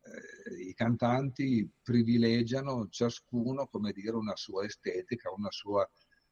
[0.03, 5.89] Eh, I cantanti privilegiano ciascuno, come dire, una sua estetica, una sua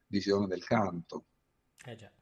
[0.07, 1.25] visione del canto.
[1.87, 2.13] Eh già,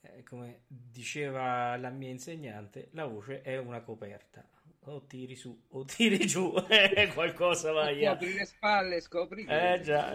[0.00, 4.48] eh, come diceva la mia insegnante, la voce è una coperta.
[4.88, 6.52] O tiri su o tiri giù,
[7.14, 8.12] qualcosa vai a...
[8.12, 10.12] Scopri le spalle, scopri Eh già,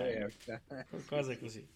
[0.90, 1.68] qualcosa così.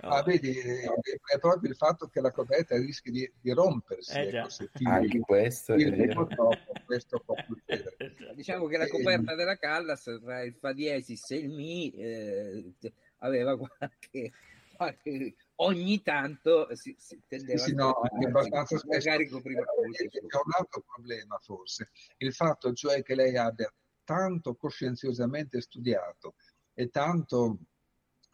[0.00, 0.10] No.
[0.10, 4.16] Ah, vedi, è proprio il fatto che la coperta rischi di, di rompersi.
[4.16, 4.48] Eh ecco,
[4.84, 7.96] Anche questo, purtroppo, questo può succedere.
[8.36, 12.74] Diciamo che la coperta della Callas tra il Fa diesis e il Mi eh,
[13.18, 14.30] aveva qualche,
[14.76, 19.08] qualche, ogni tanto si, si tendeva sì, sì, no, a abbastanza spesso.
[19.08, 23.72] Carico prima c'è un altro problema forse, il fatto cioè che lei abbia
[24.04, 26.36] tanto coscienziosamente studiato
[26.72, 27.58] e tanto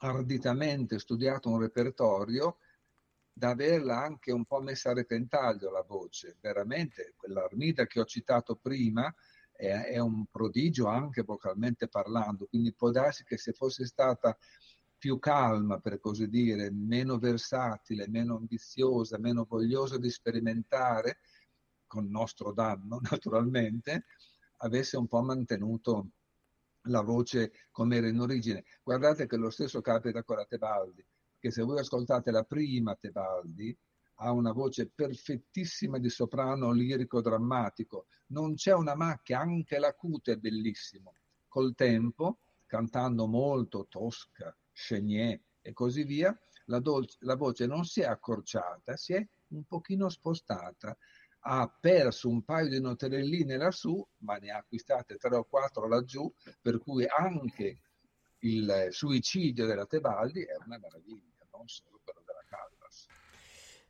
[0.05, 2.59] arditamente studiato un repertorio
[3.33, 6.37] da averla anche un po' messa a repentaglio la voce.
[6.41, 9.13] Veramente quell'Armida che ho citato prima
[9.51, 14.37] è, è, un prodigio anche vocalmente parlando, quindi può darsi che se fosse stata
[14.97, 21.19] più calma, per così dire, meno versatile, meno ambiziosa, meno vogliosa di sperimentare,
[21.87, 24.05] con nostro danno naturalmente,
[24.59, 26.11] avesse un po' mantenuto
[26.85, 28.65] la voce come era in origine.
[28.83, 31.05] Guardate che lo stesso capita con la Tebaldi,
[31.39, 33.77] che se voi ascoltate la prima Tebaldi,
[34.19, 40.37] ha una voce perfettissima di soprano lirico drammatico, non c'è una macchia, anche l'acute è
[40.37, 41.15] bellissimo.
[41.49, 48.01] Col tempo, cantando molto tosca, Chenier e così via, la, dolce, la voce non si
[48.01, 50.97] è accorciata, si è un pochino spostata,
[51.47, 56.33] ha perso un paio di noterelline lassù, ma ne ha acquistate tre o quattro laggiù,
[56.61, 57.81] per cui anche
[58.41, 63.07] il suicidio della Tebaldi è una meraviglia, non solo quello della Caldas.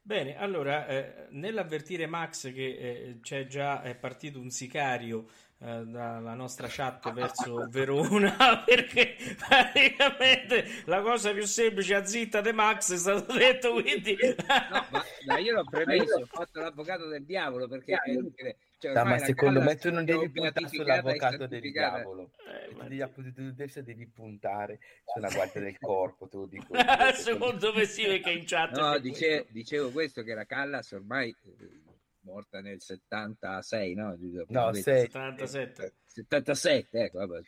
[0.03, 5.29] Bene, allora, eh, nell'avvertire Max che eh, c'è già è partito un sicario
[5.65, 8.37] eh, dalla nostra chat verso Verona
[8.67, 14.87] perché praticamente la cosa più semplice a zitta de Max è stato detto quindi no,
[14.91, 19.19] ma, ma, io l'ho premesso ho fatto l'avvocato del diavolo perché inutile cioè, no, ma
[19.19, 22.33] secondo me tu non devi puntare sull'avvocato del diavolo.
[22.47, 26.75] Eh, tu, devi, tu devi puntare sulla guardia del corpo te lo dico
[27.17, 31.84] secondo me sì perché in chat no dice, dicevo questo che la Callas ormai eh,
[32.25, 34.17] morta nel 76, no?
[34.49, 35.95] No, 77.
[36.07, 37.41] 77, ecco, vabbè,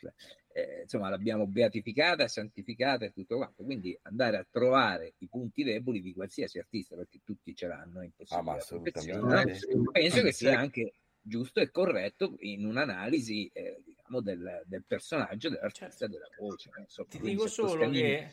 [0.57, 6.01] eh, insomma l'abbiamo beatificata, santificata e tutto quanto, quindi andare a trovare i punti deboli
[6.01, 8.39] di qualsiasi artista, perché tutti ce l'hanno, è impossibile.
[8.39, 9.19] Ah, ma assolutamente.
[9.19, 9.91] No?
[9.91, 15.89] Penso che sia anche giusto e corretto in un'analisi eh, diciamo, del, del, personaggio, dell'artista,
[15.89, 16.07] certo.
[16.07, 16.71] della voce.
[16.87, 18.27] So, Ti dico solo che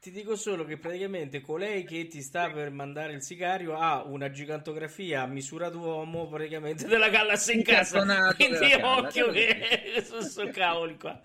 [0.00, 4.30] ti dico solo che praticamente colei che ti sta per mandare il sicario ha una
[4.30, 8.34] gigantografia a misura d'uomo praticamente della Callas in casa.
[8.34, 11.20] Quindi occhio che sono cavoli qua.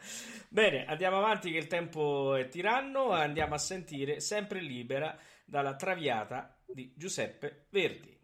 [0.49, 3.11] Bene, andiamo avanti che il tempo è tiranno.
[3.11, 8.14] Andiamo a sentire sempre libera dalla Traviata di Giuseppe Verdi.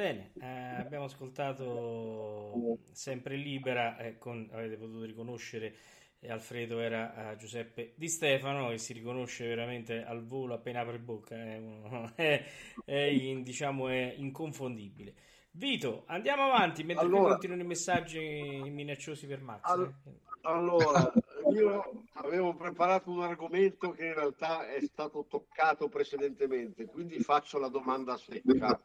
[0.00, 5.74] Bene, eh, abbiamo ascoltato sempre libera, eh, con, avete potuto riconoscere
[6.20, 11.00] eh, Alfredo era eh, Giuseppe Di Stefano e si riconosce veramente al volo appena apre
[11.00, 12.42] bocca, è, uno, è,
[12.82, 15.12] è, in, diciamo, è inconfondibile.
[15.50, 19.64] Vito, andiamo avanti mentre allora, continuano i messaggi minacciosi per Max.
[19.64, 20.12] All- eh.
[20.44, 21.12] allora,
[21.52, 27.68] io avevo preparato un argomento che in realtà è stato toccato precedentemente, quindi faccio la
[27.68, 28.80] domanda secca.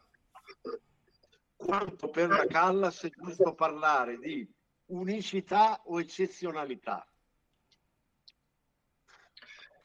[1.56, 4.48] Quanto per la Callas è giusto parlare di
[4.86, 7.08] unicità o eccezionalità?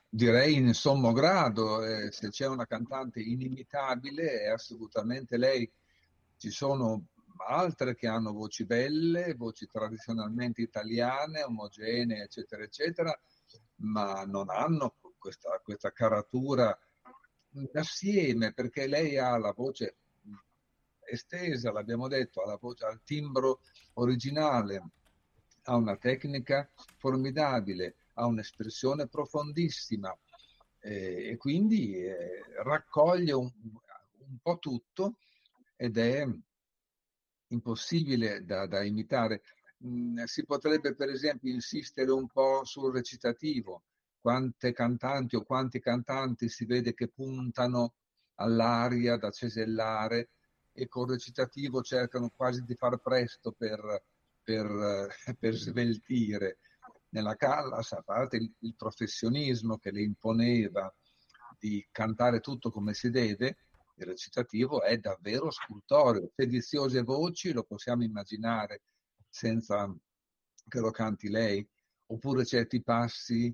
[0.07, 5.71] Direi in sommo grado, eh, se c'è una cantante inimitabile è assolutamente lei
[6.35, 7.05] ci sono
[7.47, 13.17] altre che hanno voci belle, voci tradizionalmente italiane, omogenee, eccetera, eccetera,
[13.77, 16.77] ma non hanno questa, questa caratura
[17.73, 19.97] assieme perché lei ha la voce
[21.11, 23.61] estesa, l'abbiamo detto, ha la voce al timbro
[23.93, 24.83] originale,
[25.63, 30.15] ha una tecnica formidabile, ha un'espressione profondissima
[30.79, 35.17] eh, e quindi eh, raccoglie un, un po' tutto
[35.75, 36.25] ed è
[37.47, 39.41] impossibile da, da imitare.
[39.85, 43.83] Mm, si potrebbe per esempio insistere un po' sul recitativo.
[44.19, 47.95] Quante cantanti o quanti cantanti si vede che puntano
[48.35, 50.29] all'aria da cesellare
[50.73, 54.03] e col recitativo cercano quasi di far presto per,
[54.43, 55.07] per,
[55.37, 56.59] per sveltire.
[57.09, 60.93] Nella Callas, a parte il, il professionismo che le imponeva
[61.59, 63.57] di cantare tutto come si deve,
[63.95, 66.31] il recitativo è davvero scultoreo.
[66.35, 68.81] Sediziose voci lo possiamo immaginare
[69.29, 69.93] senza
[70.67, 71.67] che lo canti lei,
[72.07, 73.53] oppure certi passi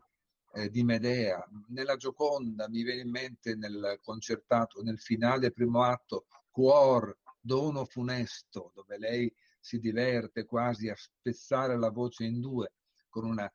[0.54, 1.44] eh, di Medea.
[1.70, 8.72] Nella Gioconda mi viene in mente nel concertato, nel finale primo atto, Cuor, dono funesto,
[8.74, 12.74] dove lei si diverte quasi a spezzare la voce in due
[13.10, 13.48] con una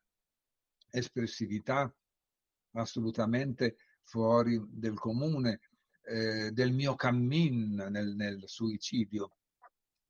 [0.89, 1.93] espressività
[2.75, 5.59] assolutamente fuori del comune
[6.03, 9.35] eh, del mio cammin nel, nel suicidio.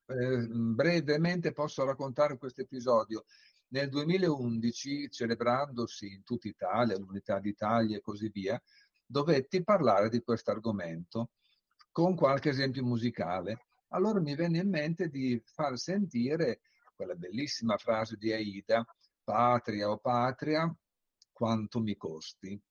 [0.05, 3.25] Eh, brevemente posso raccontare questo episodio.
[3.69, 8.61] Nel 2011, celebrandosi in tutta Italia, l'Unità d'Italia e così via,
[9.03, 11.31] dovetti parlare di questo argomento
[11.93, 13.67] con qualche esempio musicale.
[13.89, 16.59] Allora mi venne in mente di far sentire
[16.93, 18.85] quella bellissima frase di Aida,
[19.23, 20.75] patria o patria,
[21.31, 22.61] quanto mi costi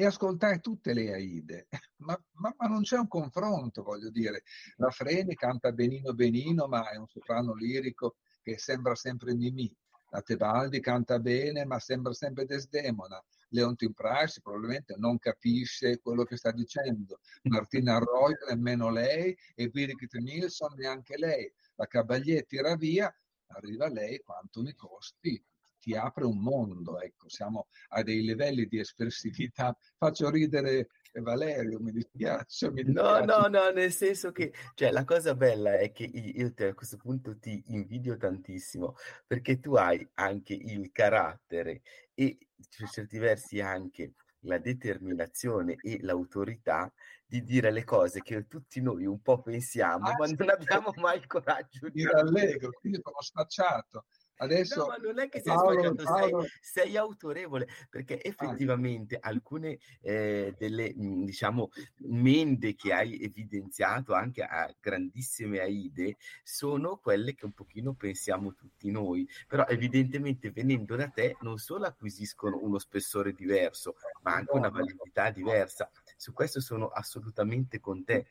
[0.00, 1.68] e ascoltare tutte le Aide,
[1.98, 4.44] ma, ma, ma, non c'è un confronto, voglio dire.
[4.76, 9.70] La Freni canta benino benino, ma è un soprano lirico che sembra sempre Mimì.
[10.08, 13.22] La Tebaldi canta bene, ma sembra sempre Desdemona.
[13.50, 17.20] Leontin Price probabilmente non capisce quello che sta dicendo.
[17.44, 21.52] Martina Arroyo nemmeno lei e Birgit Nilsson neanche lei.
[21.76, 23.14] La Cavalier tira via,
[23.48, 25.42] arriva lei, quanto mi costi?
[25.80, 29.74] ti apre un mondo, ecco, siamo a dei livelli di espressività.
[29.96, 33.24] Faccio ridere Valerio, mi dispiace, mi dispiace.
[33.24, 36.74] No, no, no, nel senso che, cioè, la cosa bella è che io te, a
[36.74, 38.94] questo punto ti invidio tantissimo,
[39.26, 41.82] perché tu hai anche il carattere
[42.14, 42.38] e
[42.76, 46.90] per certi versi anche la determinazione e l'autorità
[47.26, 50.92] di dire le cose che tutti noi un po' pensiamo, ah, ma sì, non abbiamo
[50.96, 52.12] mai il coraggio di dire.
[52.12, 54.06] allegro, quindi sono spacciato.
[54.42, 56.40] Adesso, no, ma non è che sei Paolo, Paolo...
[56.40, 59.28] Sei, sei, autorevole, perché ah, effettivamente ah.
[59.28, 61.68] alcune eh, delle, mhmm, diciamo,
[62.08, 68.90] mende che hai evidenziato anche a grandissime Aide sono quelle che un pochino pensiamo tutti
[68.90, 74.70] noi, però evidentemente venendo da te non solo acquisiscono uno spessore diverso, ma anche una
[74.70, 75.90] validità diversa.
[76.16, 78.26] Su questo sono assolutamente con te.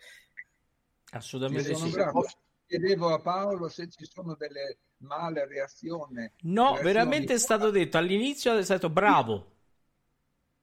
[1.11, 1.91] Assolutamente sì.
[2.69, 6.33] Chiedevo a Paolo se ci sono delle male reazione.
[6.41, 6.83] No, reazioni...
[6.83, 9.55] veramente è stato detto all'inizio è stato bravo.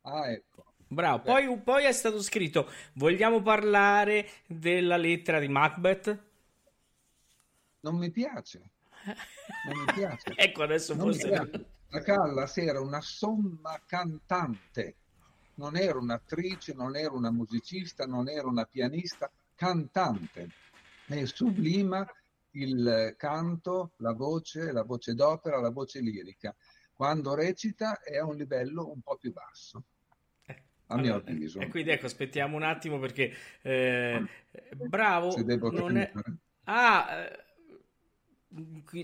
[0.03, 0.67] Ah, ecco.
[0.87, 6.19] Bravo, poi, poi, è stato scritto: Vogliamo parlare della lettera di Macbeth?
[7.81, 8.71] Non mi piace.
[9.67, 10.33] Non mi piace.
[10.37, 11.75] ecco, adesso non forse.
[11.89, 14.95] La Callas era una somma cantante,
[15.55, 20.51] non era un'attrice, non era una musicista, non era una pianista, cantante.
[21.09, 22.07] E sublima
[22.53, 26.55] il canto, la voce, la voce d'opera, la voce lirica.
[26.93, 29.85] Quando recita è a un livello un po' più basso.
[30.47, 31.61] Eh, a allora, mio avviso.
[31.61, 33.33] E quindi ecco, aspettiamo un attimo perché
[33.63, 34.25] eh,
[34.89, 35.31] bravo.
[35.31, 36.11] Se devo non è...
[36.65, 37.46] Ah, eh,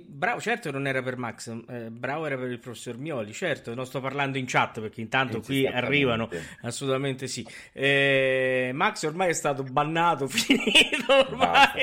[0.06, 3.84] Bravo, certo non era per Max, eh, bravo era per il professor Mioli, certo, non
[3.84, 6.30] sto parlando in chat perché intanto qui arrivano,
[6.62, 7.46] assolutamente sì.
[7.72, 11.82] Eh, Max ormai è stato bannato, finito ormai.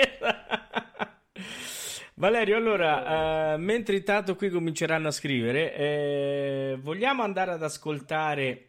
[2.15, 8.63] Valerio, allora, eh, mentre intanto qui cominceranno a scrivere, eh, vogliamo andare ad ascoltare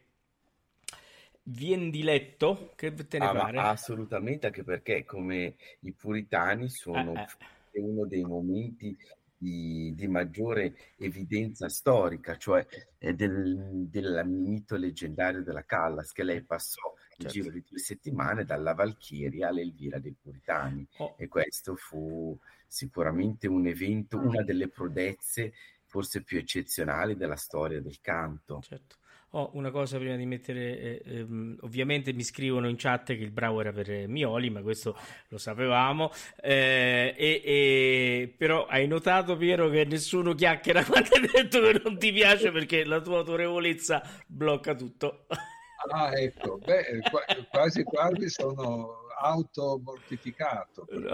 [1.42, 2.72] Vien di letto?
[2.76, 3.58] Che te ne Ah, pare?
[3.58, 7.26] assolutamente, anche perché come i puritani sono Eh,
[7.72, 7.80] eh.
[7.80, 8.96] uno dei momenti
[9.36, 12.66] di, di maggiore evidenza storica, cioè
[12.98, 17.38] eh, del, del mito leggendario della Callas, che lei passò il Certo.
[17.38, 20.86] giro di due settimane dalla Valchiria all'Elvira dei Puritani.
[20.98, 25.52] Oh, E questo fu sicuramente un evento, una delle prodezze
[25.84, 28.60] forse più eccezionali della storia del canto.
[28.60, 28.96] certo.
[29.32, 33.30] Oh, una cosa prima di mettere, eh, ehm, ovviamente mi scrivono in chat che il
[33.30, 34.96] bravo era per eh, Mioli, ma questo
[35.28, 36.10] lo sapevamo.
[36.42, 41.96] Eh, e, e- però hai notato, Piero, che nessuno chiacchiera quando hai detto che non
[41.96, 45.26] ti piace perché la tua autorevolezza blocca tutto.
[45.92, 50.86] Ah, ecco, beh, qua- quasi quasi sono automortificato.
[50.90, 51.10] No,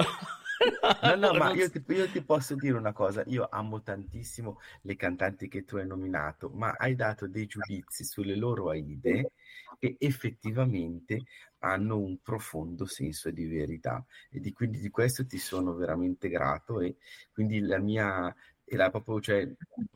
[1.02, 4.96] No, no, ma io ti, io ti posso dire una cosa, io amo tantissimo le
[4.96, 9.32] cantanti che tu hai nominato, ma hai dato dei giudizi sulle loro Aide
[9.78, 11.24] che effettivamente
[11.59, 14.04] hanno un profondo senso di verità.
[14.30, 16.96] E di, quindi di questo ti sono veramente grato e
[17.32, 18.34] quindi la mia
[18.68, 19.48] era proprio cioè,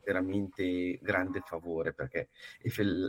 [0.03, 2.29] veramente grande favore perché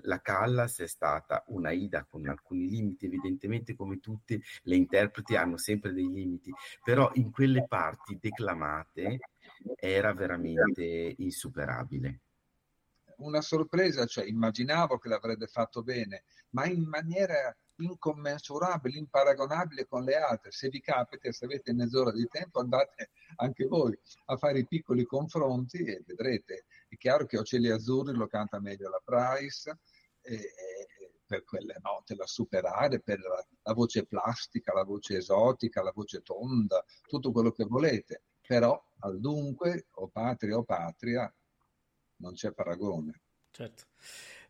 [0.02, 5.92] la Callas è stata un'Aida con alcuni limiti, evidentemente come tutte le interpreti hanno sempre
[5.92, 6.52] dei limiti,
[6.82, 9.20] però in quelle parti declamate
[9.76, 12.20] era veramente insuperabile.
[13.18, 20.16] Una sorpresa, cioè immaginavo che l'avrebbe fatto bene, ma in maniera incommensurabile, imparagonabile con le
[20.16, 20.50] altre.
[20.50, 25.04] Se vi capita, se avete mezz'ora di tempo, andate anche voi a fare i piccoli
[25.04, 26.66] confronti e vedrete.
[26.88, 29.78] È chiaro che Ocelli Azzurri lo canta meglio la Price,
[30.22, 35.82] e- e per quelle note da superare, per la, la voce plastica, la voce esotica,
[35.82, 38.24] la voce tonda, tutto quello che volete.
[38.46, 41.34] Però al dunque, o patria o patria,
[42.16, 43.20] non c'è paragone.
[43.50, 43.84] certo.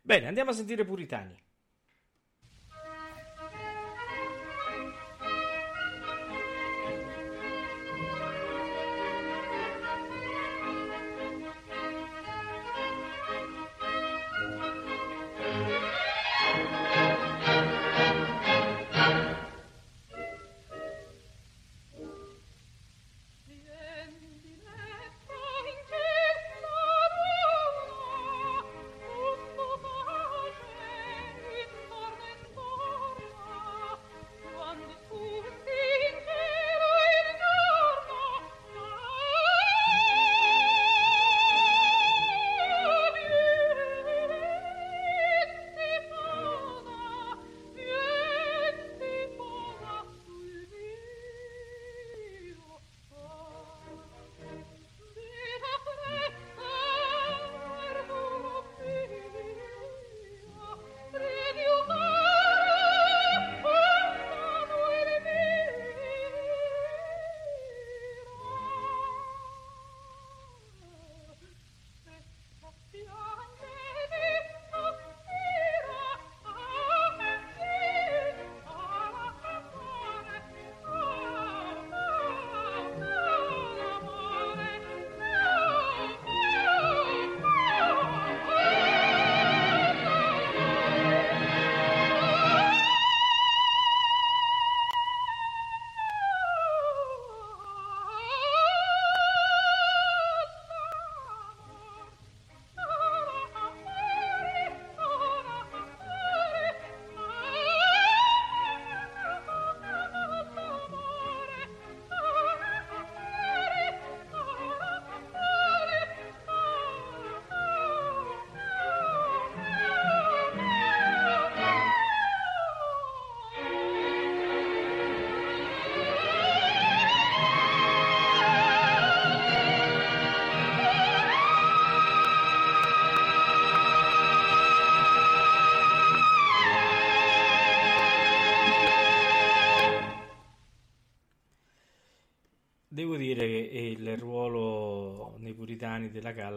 [0.01, 1.41] Bene, andiamo a sentire Puritani.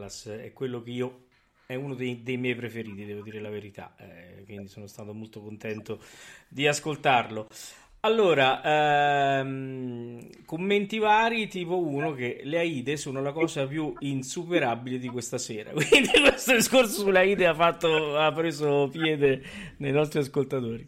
[0.06, 1.24] Callas è quello che io
[1.66, 5.42] è uno dei, dei miei preferiti, devo dire la verità, eh, quindi sono stato molto
[5.42, 6.00] contento
[6.48, 7.48] di ascoltarlo.
[8.00, 15.08] Allora, ehm, commenti vari, tipo uno che le Aide sono la cosa più insuperabile di
[15.08, 15.72] questa sera.
[15.74, 19.42] Quindi questo discorso sulle Aide ha fatto, ha preso piede
[19.78, 20.86] nei nostri ascoltatori.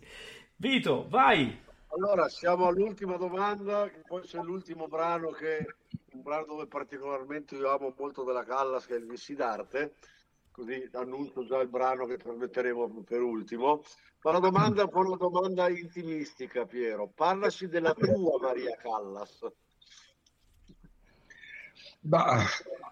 [0.55, 1.67] Vito, vai!
[1.91, 5.75] Allora, siamo all'ultima domanda, che poi c'è l'ultimo brano che
[6.13, 9.95] un brano dove particolarmente io amo molto della Callas, che è il Vissi d'arte,
[10.51, 13.83] così annuncio già il brano che trasmetteremo per ultimo.
[14.23, 17.09] Ma la domanda è una domanda intimistica, Piero.
[17.09, 19.47] Parlaci della tua Maria Callas.
[22.01, 22.45] Bah,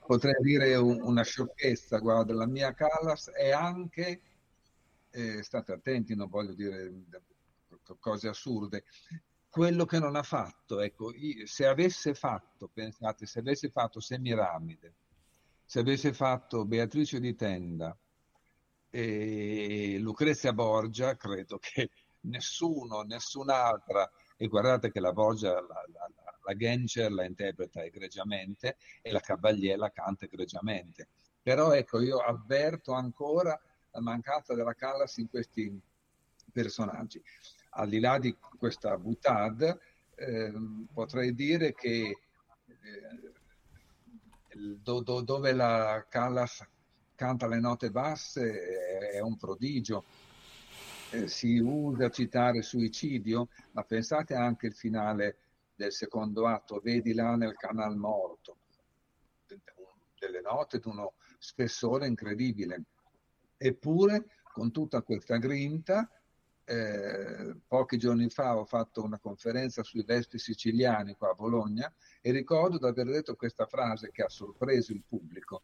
[0.07, 4.21] potrei dire un- una sciocchezza, guarda, la mia Callas è anche,
[5.11, 6.93] eh, state attenti, non voglio dire
[7.87, 8.85] co- cose assurde,
[9.49, 11.13] quello che non ha fatto, ecco,
[11.45, 14.95] se avesse fatto, pensate, se avesse fatto Semiramide,
[15.65, 17.97] se avesse fatto Beatrice di Tenda
[18.91, 21.91] e Lucrezia Borgia, credo che
[22.23, 26.11] nessuno, nessun'altra, e guardate che la Borgia, la, la,
[26.43, 31.09] la- Genscher la interpreta egregiamente e la Cavalier canta egregiamente.
[31.43, 33.61] Però ecco, io avverto ancora
[33.91, 35.81] la mancanza della Callas in questi
[36.53, 37.21] personaggi.
[37.79, 39.79] Al di là di questa boutade,
[40.15, 42.19] ehm, potrei dire che
[42.65, 43.33] eh,
[44.83, 46.67] do- do- dove la Callas
[47.15, 50.05] canta le note basse è, è un prodigio.
[51.11, 55.37] Eh, si usa citare suicidio, ma pensate anche al finale
[55.75, 58.57] del secondo atto, vedi là nel canal morto,
[59.47, 59.73] de- de-
[60.19, 62.85] delle note di uno spessore incredibile.
[63.59, 66.11] Eppure, con tutta questa grinta,
[66.69, 72.33] eh, pochi giorni fa ho fatto una conferenza sui vesti siciliani qua a Bologna e
[72.33, 75.63] ricordo di aver detto questa frase che ha sorpreso il pubblico.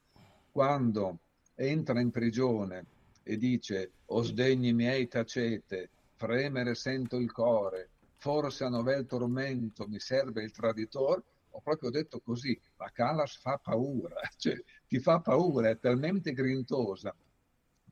[0.51, 1.19] Quando
[1.57, 2.87] entra in prigione
[3.25, 9.99] e dice o sdegni miei tacete, fremere sento il core, forse a novel tormento mi
[9.99, 14.55] serve il traditor, ho proprio detto così, la Callas fa paura, cioè
[14.87, 17.15] ti fa paura, è talmente grintosa,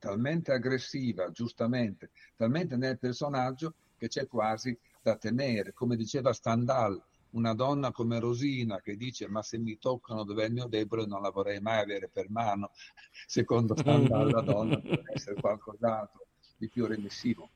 [0.01, 5.73] talmente aggressiva, giustamente, talmente nel personaggio che c'è quasi da temere.
[5.73, 6.99] Come diceva Stendhal,
[7.31, 11.05] una donna come Rosina che dice ma se mi toccano dove è il mio debole
[11.05, 12.71] non la vorrei mai avere per mano.
[13.27, 16.25] Secondo Stendhal la donna deve essere qualcos'altro
[16.57, 17.51] di più remissivo.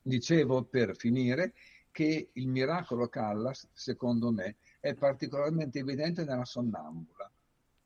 [0.00, 1.54] Dicevo per finire
[1.90, 7.28] che il miracolo Callas, secondo me, è particolarmente evidente nella sonnambula,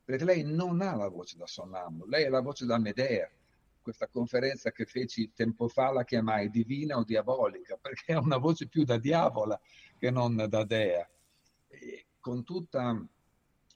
[0.05, 3.30] perché lei non ha la voce da sonnambula, lei ha la voce da Medea.
[3.85, 8.66] Questa conferenza che feci tempo fa la chiamai divina o diabolica, perché ha una voce
[8.66, 9.61] più da diavola
[9.99, 11.07] che non da dea.
[11.68, 13.07] E con tutta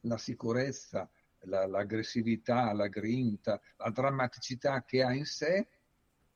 [0.01, 5.69] la sicurezza, la- l'aggressività, la grinta, la drammaticità che ha in sé,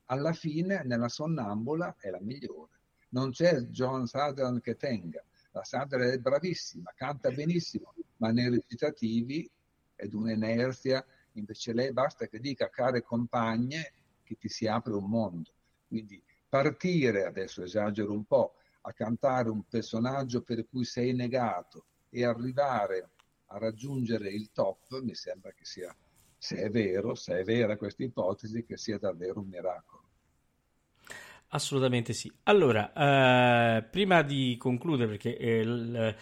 [0.07, 2.73] alla fine nella sonnambula è la migliore.
[3.09, 5.25] Non c'è John Sutherland che tenga.
[5.53, 9.51] La Sutherland è bravissima, canta benissimo, ma nei recitativi
[9.95, 11.03] è di un'inerzia.
[11.35, 15.51] Invece lei basta che dica care compagne che ti si apre un mondo.
[15.89, 22.24] Quindi partire, adesso esagero un po', a cantare un personaggio per cui sei negato e
[22.24, 23.11] arrivare
[23.47, 25.95] a raggiungere il top, mi sembra che sia,
[26.37, 30.01] se è vero, se è vera questa ipotesi, che sia davvero un miracolo.
[31.49, 32.33] Assolutamente sì.
[32.45, 32.93] Allora,
[33.76, 36.16] eh, prima di concludere, perché eh,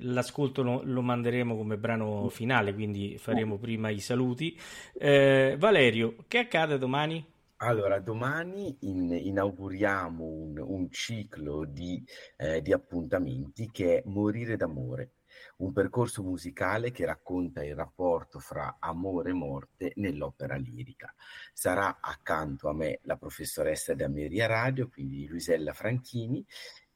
[0.00, 4.58] l'ascolto lo, lo manderemo come brano finale, quindi faremo prima i saluti.
[4.94, 7.24] Eh, Valerio, che accade domani?
[7.60, 12.04] Allora, domani in- inauguriamo un, un ciclo di,
[12.36, 15.14] eh, di appuntamenti che è Morire d'amore,
[15.58, 21.12] un percorso musicale che racconta il rapporto fra amore e morte nell'opera lirica.
[21.52, 26.46] Sarà accanto a me la professoressa di Ameria Radio, quindi Luisella Franchini,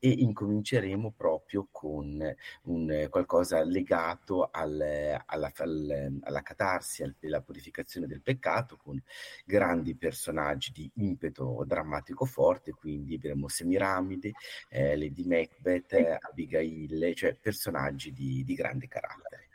[0.05, 2.21] e incominceremo proprio con
[2.63, 9.01] un, qualcosa legato al- alla, al- alla catarsi, al- alla purificazione del peccato, con
[9.45, 14.33] grandi personaggi di impeto drammatico forte, quindi avremo Semiramide,
[14.71, 19.51] eh, Lady Macbeth, eh, Abigail, cioè personaggi di, di grande carattere.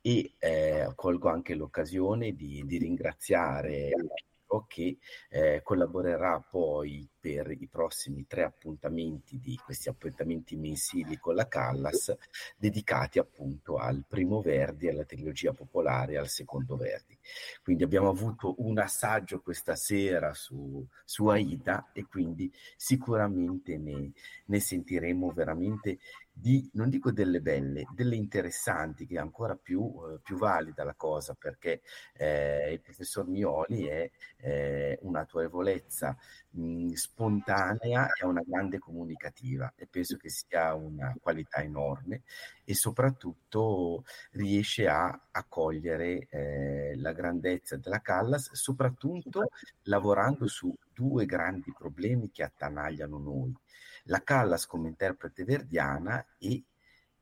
[0.00, 3.90] E eh, colgo anche l'occasione di, di ringraziare
[4.60, 4.98] Che
[5.30, 12.14] eh, collaborerà poi per i prossimi tre appuntamenti di questi appuntamenti mensili con la Callas
[12.56, 17.16] dedicati appunto al primo Verdi, alla trilogia popolare e al secondo Verdi.
[17.62, 24.12] Quindi abbiamo avuto un assaggio questa sera su, su Aida e quindi sicuramente ne,
[24.46, 25.98] ne sentiremo veramente
[26.34, 30.94] di, non dico delle belle, delle interessanti, che è ancora più, eh, più valida la
[30.94, 31.82] cosa, perché
[32.14, 36.16] eh, il professor Mioli è eh, un'autorevolezza
[36.50, 42.22] mh, spontanea e una grande comunicativa e penso che sia una qualità enorme
[42.64, 49.48] e soprattutto riesce a accogliere eh, la grandezza della Callas, soprattutto
[49.84, 53.54] lavorando su due grandi problemi che attanagliano noi.
[54.06, 56.62] la Callas come interprete verdiana e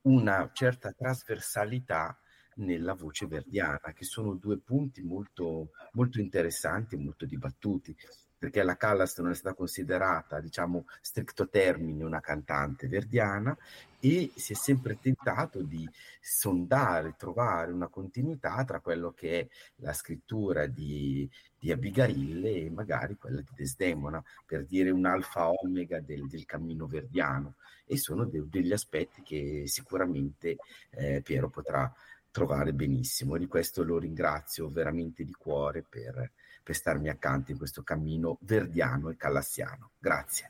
[0.02, 2.18] una certa trasversalità
[2.56, 7.94] nella voce verdiana, che sono due punti molto, molto interessanti e molto dibattuti,
[8.40, 13.54] perché la Callas non è stata considerata, diciamo, stricto termine una cantante verdiana
[14.00, 15.86] e si è sempre tentato di
[16.22, 19.48] sondare, trovare una continuità tra quello che è
[19.82, 21.28] la scrittura di,
[21.58, 26.86] di Abigail e magari quella di Desdemona, per dire un alfa omega del, del cammino
[26.86, 27.56] verdiano.
[27.84, 30.56] E sono de- degli aspetti che sicuramente
[30.92, 31.92] eh, Piero potrà
[32.30, 33.36] trovare benissimo.
[33.36, 36.30] Di questo lo ringrazio veramente di cuore per,
[36.62, 39.90] per starmi accanto in questo cammino verdiano e callassiano.
[39.98, 40.48] Grazie.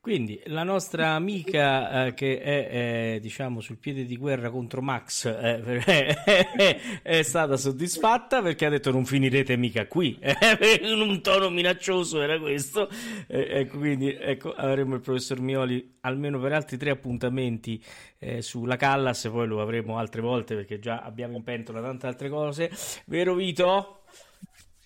[0.00, 2.68] Quindi la nostra amica eh, che è
[3.16, 8.90] eh, diciamo sul piede di guerra contro Max eh, è, stata soddisfatta perché ha detto
[8.92, 10.18] non finirete mica qui
[10.80, 12.88] in un tono minaccioso era questo
[13.26, 17.84] e quindi ecco avremo il professor Mioli almeno per altri tre appuntamenti
[18.16, 22.30] eh, sulla Callas poi lo avremo altre volte perché già abbiamo in pentola tante altre
[22.30, 22.70] cose
[23.04, 24.00] vero Vito?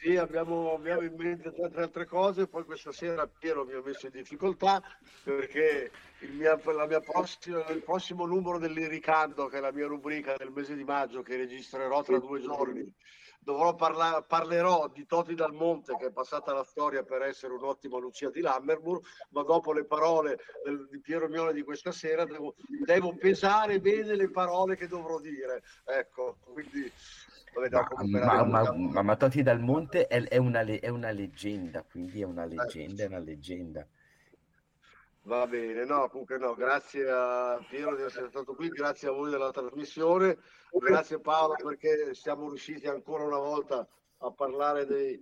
[0.05, 4.05] Sì, abbiamo, abbiamo in mente tante altre cose, poi questa sera Piero mi ha messo
[4.05, 4.83] in difficoltà
[5.23, 5.91] perché
[6.21, 10.75] il, mia, mia prossima, il prossimo numero dell'Iricando, che è la mia rubrica del mese
[10.75, 12.87] di maggio che registrerò tra due giorni,
[13.41, 17.99] dovrò parla- parlerò di Toti Dal Monte che è passata la storia per essere un'ottima
[17.99, 19.01] Lucia di Lammermoor,
[19.31, 22.55] ma dopo le parole del- di Piero Mione di questa sera devo,
[22.85, 25.63] devo pesare bene le parole che dovrò dire.
[25.87, 26.93] Ecco, quindi
[28.07, 32.25] Ma, ma, ma, ma, Totti Dal Monte è, è una, è una leggenda, quindi è
[32.25, 33.87] una leggenda, è una leggenda.
[35.23, 39.31] Va bene, no, comunque no, grazie a Piero di essere stato qui, grazie a voi
[39.31, 40.37] della trasmissione,
[40.71, 45.19] grazie Paolo perché siamo riusciti ancora una volta a parlare dei,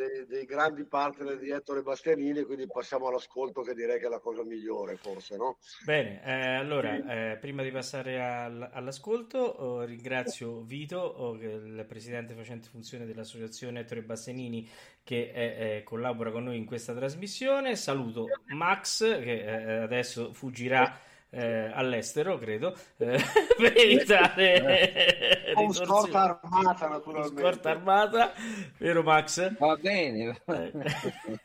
[0.00, 4.18] dei- dei grandi partner di Ettore Bastianini, quindi passiamo all'ascolto che direi che è la
[4.18, 5.58] cosa migliore forse, no?
[5.84, 12.34] Bene, eh, allora, eh, prima di passare al- all'ascolto, oh, ringrazio Vito, oh, il presidente
[12.34, 14.68] facente funzione dell'associazione Ettore Bassanini
[15.04, 17.76] che eh, eh, collabora con noi in questa trasmissione.
[17.76, 20.98] Saluto Max che eh, adesso fuggirà
[21.30, 23.18] eh, all'estero, credo, eh,
[23.56, 27.40] per evitare Con scorta armata naturalmente.
[27.40, 28.32] scorta armata,
[28.78, 29.56] vero Max?
[29.58, 30.40] Va bene.
[30.46, 30.72] Eh,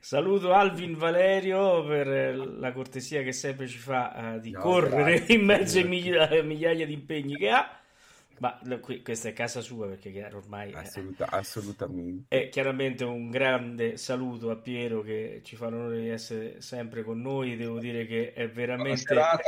[0.00, 5.34] Saluto Alvin Valerio per la cortesia che sempre ci fa eh, di No, correre grazie,
[5.36, 7.76] in mezzo ai miglia- migliaia di impegni che ha.
[8.42, 12.24] Ma qui- questa è casa sua perché ormai Assoluta- assolutamente.
[12.34, 17.20] e chiaramente un grande saluto a Piero che ci fa l'onore di essere sempre con
[17.20, 17.54] noi.
[17.54, 19.42] Devo dire che è veramente serata,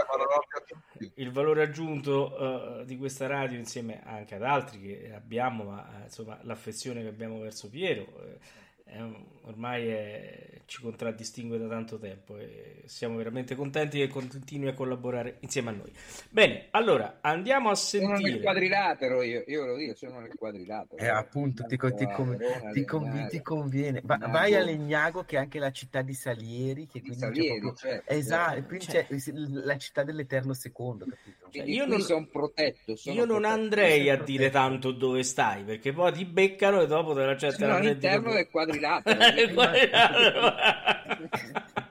[1.16, 6.04] il valore aggiunto eh, di questa radio insieme anche ad altri che abbiamo, ma eh,
[6.04, 8.38] insomma l'affezione che abbiamo verso Piero eh,
[8.84, 14.68] è un- ormai è- ci contraddistingue da tanto tempo e siamo veramente contenti che continui
[14.68, 15.92] a collaborare insieme a noi.
[16.30, 18.40] Bene, allora andiamo a Sono nel sentire.
[18.42, 20.96] quadrilatero io, io lo dico, sono nel quadrilatero.
[21.02, 23.28] Eh, appunto, ti, ti Verona, ti Legnago.
[23.28, 24.00] ti conviene.
[24.04, 27.26] Va- vai a Legnago, che è anche la città di Salieri, che Di quindi c'è
[27.26, 27.90] Salieri, proprio...
[27.90, 28.66] certo, Esatto, certo.
[28.68, 29.32] quindi Cioè- c'è
[29.66, 31.48] la città dell'Eterno Secondo, capito?
[31.50, 32.96] Cioè, io non- sono protetto.
[32.96, 33.60] sono Io non protetto.
[33.60, 37.56] andrei a dire tanto dove stai perché poi ti beccano e dopo te la gente
[37.56, 39.18] Sono all'interno del quadrilatero.
[39.36, 39.90] Eh.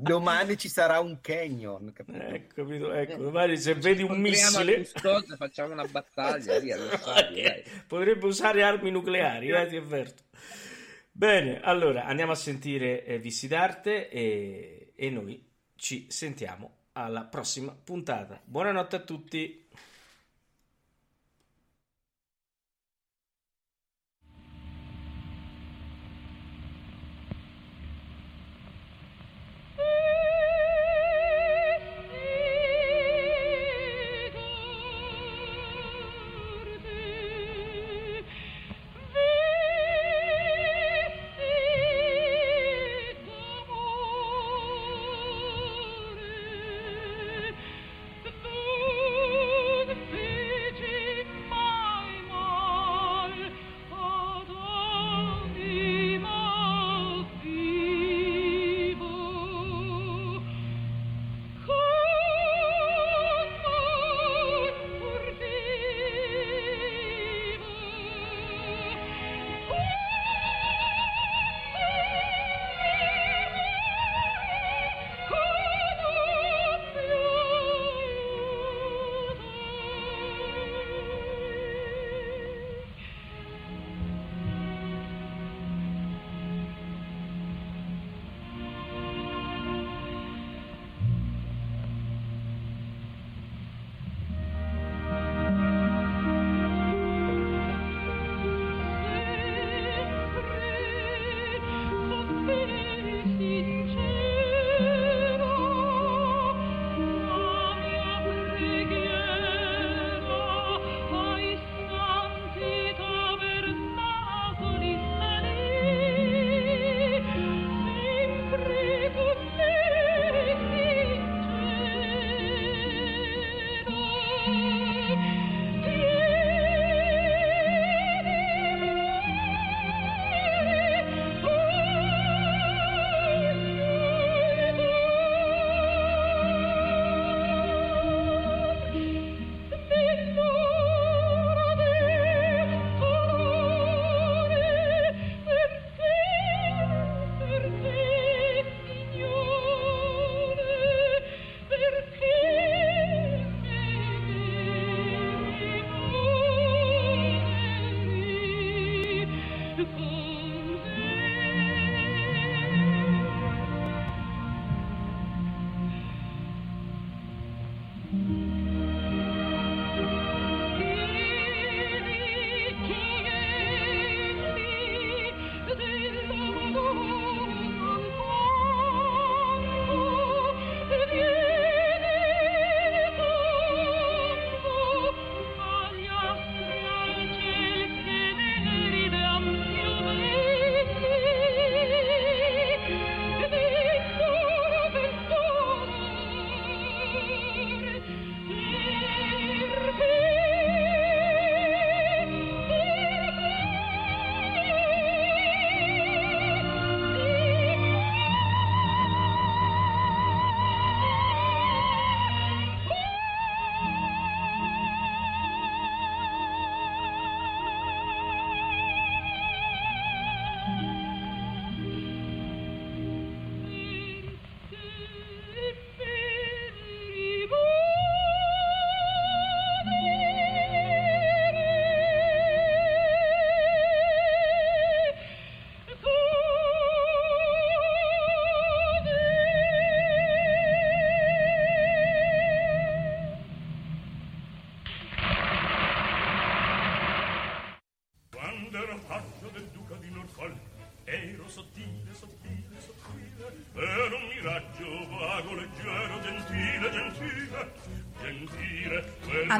[0.00, 2.18] Domani ci sarà un canyon, capito?
[2.18, 2.92] Eh, capito?
[2.92, 7.64] Ecco, domani se vedi un missile Custozza, facciamo una battaglia via, lo sai, dai.
[7.86, 10.22] potrebbe usare armi nucleari, eh, ti avverto.
[11.10, 15.44] Bene, allora andiamo a sentire eh, Vissi d'arte e, e noi
[15.74, 18.40] ci sentiamo alla prossima puntata.
[18.44, 19.66] Buonanotte a tutti.